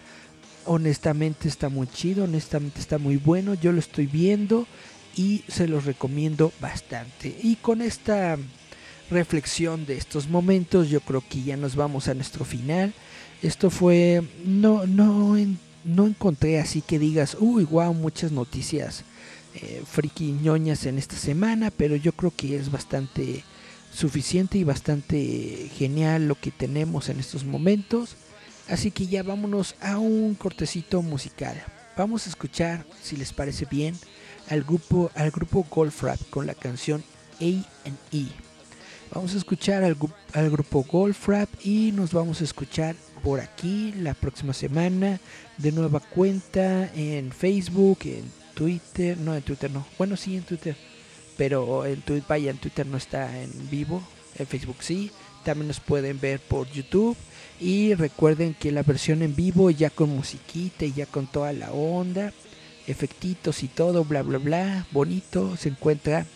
Honestamente 0.64 1.48
está 1.48 1.68
muy 1.68 1.86
chido, 1.86 2.24
honestamente 2.24 2.80
está 2.80 2.96
muy 2.96 3.18
bueno, 3.18 3.52
yo 3.54 3.72
lo 3.72 3.80
estoy 3.80 4.06
viendo 4.06 4.66
y 5.14 5.44
se 5.48 5.68
los 5.68 5.84
recomiendo 5.84 6.52
bastante. 6.60 7.36
Y 7.42 7.56
con 7.56 7.82
esta 7.82 8.38
reflexión 9.10 9.86
de 9.86 9.96
estos 9.96 10.28
momentos, 10.28 10.88
yo 10.88 11.00
creo 11.00 11.22
que 11.28 11.42
ya 11.42 11.56
nos 11.56 11.76
vamos 11.76 12.08
a 12.08 12.14
nuestro 12.14 12.44
final. 12.44 12.92
Esto 13.42 13.70
fue, 13.70 14.22
no, 14.44 14.86
no, 14.86 15.36
no 15.84 16.06
encontré 16.06 16.58
así 16.58 16.80
que 16.80 16.98
digas, 16.98 17.36
uy, 17.38 17.64
wow, 17.64 17.92
muchas 17.92 18.32
noticias 18.32 19.04
eh, 19.54 19.82
en 20.16 20.98
esta 20.98 21.16
semana, 21.16 21.70
pero 21.70 21.96
yo 21.96 22.12
creo 22.12 22.32
que 22.36 22.56
es 22.56 22.70
bastante 22.70 23.44
suficiente 23.92 24.58
y 24.58 24.64
bastante 24.64 25.70
genial 25.76 26.26
lo 26.26 26.34
que 26.34 26.50
tenemos 26.50 27.08
en 27.08 27.20
estos 27.20 27.44
momentos. 27.44 28.16
Así 28.68 28.90
que 28.90 29.06
ya 29.06 29.22
vámonos 29.22 29.76
a 29.80 29.98
un 29.98 30.34
cortecito 30.34 31.02
musical. 31.02 31.62
Vamos 31.96 32.26
a 32.26 32.30
escuchar, 32.30 32.84
si 33.02 33.16
les 33.16 33.32
parece 33.32 33.66
bien, 33.70 33.94
al 34.48 34.64
grupo, 34.64 35.10
al 35.14 35.30
grupo 35.30 35.66
Golf 35.70 36.02
Rap 36.02 36.18
con 36.30 36.46
la 36.46 36.54
canción 36.54 37.04
A&E. 37.40 38.43
Vamos 39.14 39.32
a 39.34 39.38
escuchar 39.38 39.84
al, 39.84 40.50
grupo 40.50 40.82
Golf 40.82 41.28
Rap 41.28 41.48
y 41.62 41.92
nos 41.92 42.12
vamos 42.12 42.40
a 42.40 42.44
escuchar 42.44 42.96
por 43.22 43.38
aquí 43.38 43.92
la 43.92 44.12
próxima 44.12 44.52
semana 44.52 45.20
de 45.56 45.70
nueva 45.70 46.00
cuenta 46.00 46.90
en 46.96 47.30
Facebook, 47.30 47.98
en 48.06 48.24
Twitter, 48.54 49.16
no 49.16 49.36
en 49.36 49.42
Twitter 49.42 49.70
no, 49.70 49.86
bueno 49.98 50.16
sí 50.16 50.36
en 50.36 50.42
Twitter, 50.42 50.74
pero 51.36 51.86
en 51.86 52.00
Twitter, 52.00 52.24
vaya 52.28 52.50
en 52.50 52.58
Twitter 52.58 52.86
no 52.86 52.96
está 52.96 53.40
en 53.40 53.70
vivo, 53.70 54.02
en 54.36 54.48
Facebook 54.48 54.78
sí, 54.80 55.12
también 55.44 55.68
nos 55.68 55.78
pueden 55.78 56.18
ver 56.18 56.40
por 56.40 56.68
YouTube 56.72 57.16
y 57.60 57.94
recuerden 57.94 58.52
que 58.54 58.72
la 58.72 58.82
versión 58.82 59.22
en 59.22 59.36
vivo 59.36 59.70
ya 59.70 59.90
con 59.90 60.10
musiquita 60.10 60.86
y 60.86 60.92
ya 60.92 61.06
con 61.06 61.28
toda 61.28 61.52
la 61.52 61.70
onda, 61.70 62.32
efectitos 62.88 63.62
y 63.62 63.68
todo, 63.68 64.04
bla 64.04 64.22
bla 64.22 64.38
bla, 64.38 64.86
bonito, 64.90 65.56
se 65.56 65.68
encuentra 65.68 66.26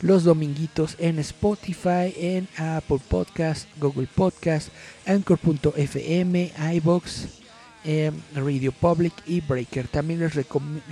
los 0.00 0.24
dominguitos 0.24 0.96
en 0.98 1.18
Spotify, 1.18 2.14
en 2.16 2.48
Apple 2.56 3.00
Podcast, 3.08 3.68
Google 3.78 4.08
Podcast, 4.14 4.68
Anchor.fm, 5.06 6.52
iBox, 6.74 7.26
eh, 7.84 8.10
Radio 8.34 8.72
Public 8.72 9.12
y 9.26 9.40
Breaker. 9.40 9.88
También 9.88 10.20
les, 10.20 10.34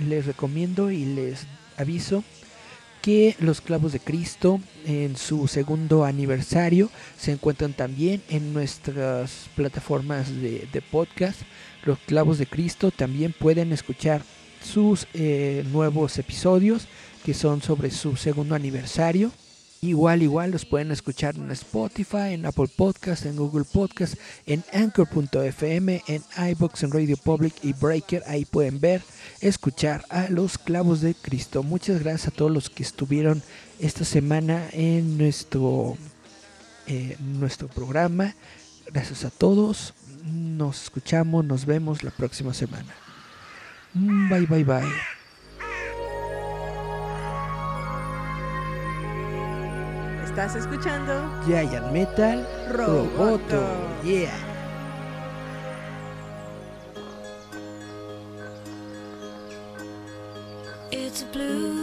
les 0.07 0.25
recomiendo 0.25 0.91
y 0.91 1.05
les 1.05 1.45
aviso 1.77 2.23
que 3.01 3.35
los 3.39 3.61
clavos 3.61 3.93
de 3.93 3.99
Cristo 3.99 4.59
en 4.85 5.15
su 5.15 5.47
segundo 5.47 6.03
aniversario 6.03 6.89
se 7.17 7.31
encuentran 7.31 7.73
también 7.73 8.21
en 8.29 8.53
nuestras 8.53 9.49
plataformas 9.55 10.29
de, 10.29 10.83
podcast. 10.91 11.41
Los 11.85 11.97
clavos 11.99 12.37
de 12.37 12.45
Cristo 12.45 12.91
también 12.91 13.33
pueden 13.37 13.71
escuchar 13.71 14.21
sus 14.61 15.07
eh, 15.13 15.63
nuevos 15.71 16.17
episodios 16.17 16.87
que 17.23 17.33
son 17.33 17.61
sobre 17.61 17.91
su 17.91 18.15
segundo 18.15 18.55
aniversario. 18.55 19.31
Igual, 19.81 20.23
igual 20.23 20.51
los 20.51 20.65
pueden 20.65 20.91
escuchar 20.91 21.35
en 21.35 21.49
Spotify, 21.51 22.33
en 22.33 22.45
Apple 22.45 22.67
Podcast, 22.75 23.25
en 23.25 23.37
Google 23.37 23.63
Podcast, 23.63 24.15
en 24.45 24.61
Anchor.fm, 24.73 26.03
en 26.05 26.23
iBox, 26.51 26.83
en 26.83 26.91
Radio 26.91 27.15
Public 27.15 27.53
y 27.63 27.71
Breaker. 27.71 28.21
Ahí 28.27 28.43
pueden 28.43 28.81
ver, 28.81 29.01
escuchar 29.39 30.03
a 30.09 30.27
los 30.29 30.57
clavos 30.57 30.99
de 30.99 31.15
Cristo. 31.15 31.63
Muchas 31.63 32.01
gracias 32.01 32.27
a 32.27 32.31
todos 32.31 32.51
los 32.51 32.69
que 32.69 32.83
estuvieron 32.83 33.41
esta 33.79 34.03
semana 34.03 34.67
en 34.73 35.17
nuestro, 35.17 35.95
eh, 36.87 37.15
nuestro 37.19 37.69
programa. 37.69 38.35
Gracias 38.91 39.23
a 39.23 39.29
todos. 39.29 39.93
Nos 40.25 40.83
escuchamos, 40.83 41.45
nos 41.45 41.65
vemos 41.65 42.03
la 42.03 42.11
próxima 42.11 42.53
semana. 42.53 42.93
Bye, 43.93 44.45
bye, 44.45 44.65
bye. 44.65 45.18
Estás 50.39 50.55
escuchando 50.55 51.29
Giant 51.45 51.91
Metal 51.91 52.47
Roboto. 52.71 53.09
Roboto. 53.17 53.61
Yeah. 54.05 54.31
It's 60.91 61.25
blue, 61.33 61.78